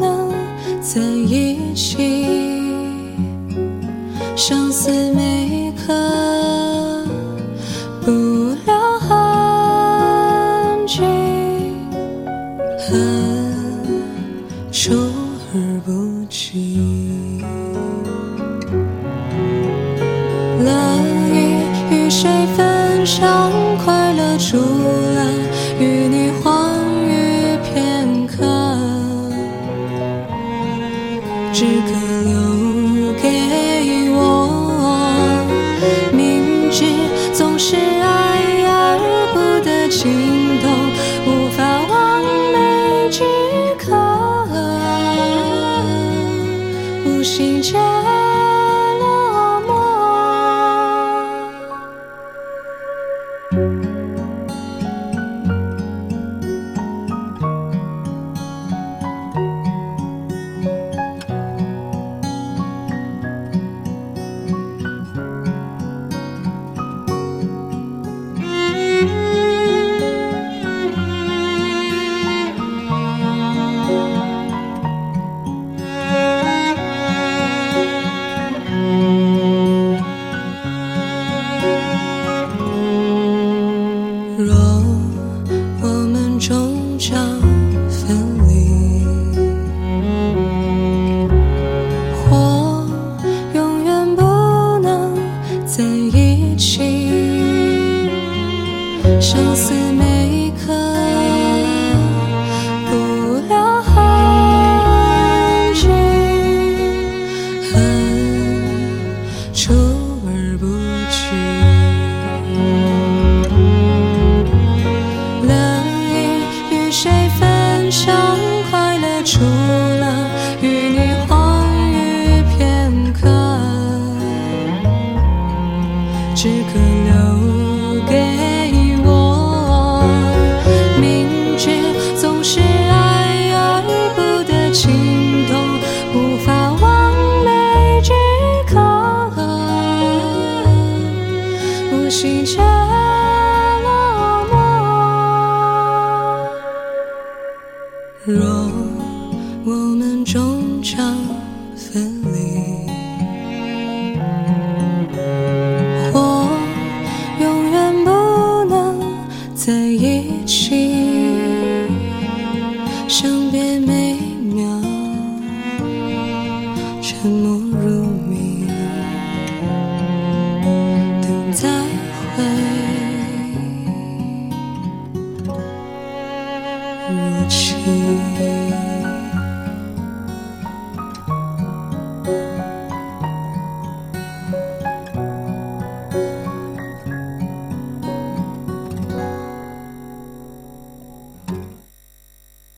[0.00, 0.32] 能
[0.80, 2.62] 在一起，
[4.34, 5.92] 相思每刻
[22.22, 23.50] 谁分享
[23.84, 24.38] 快乐？
[24.38, 25.26] 除了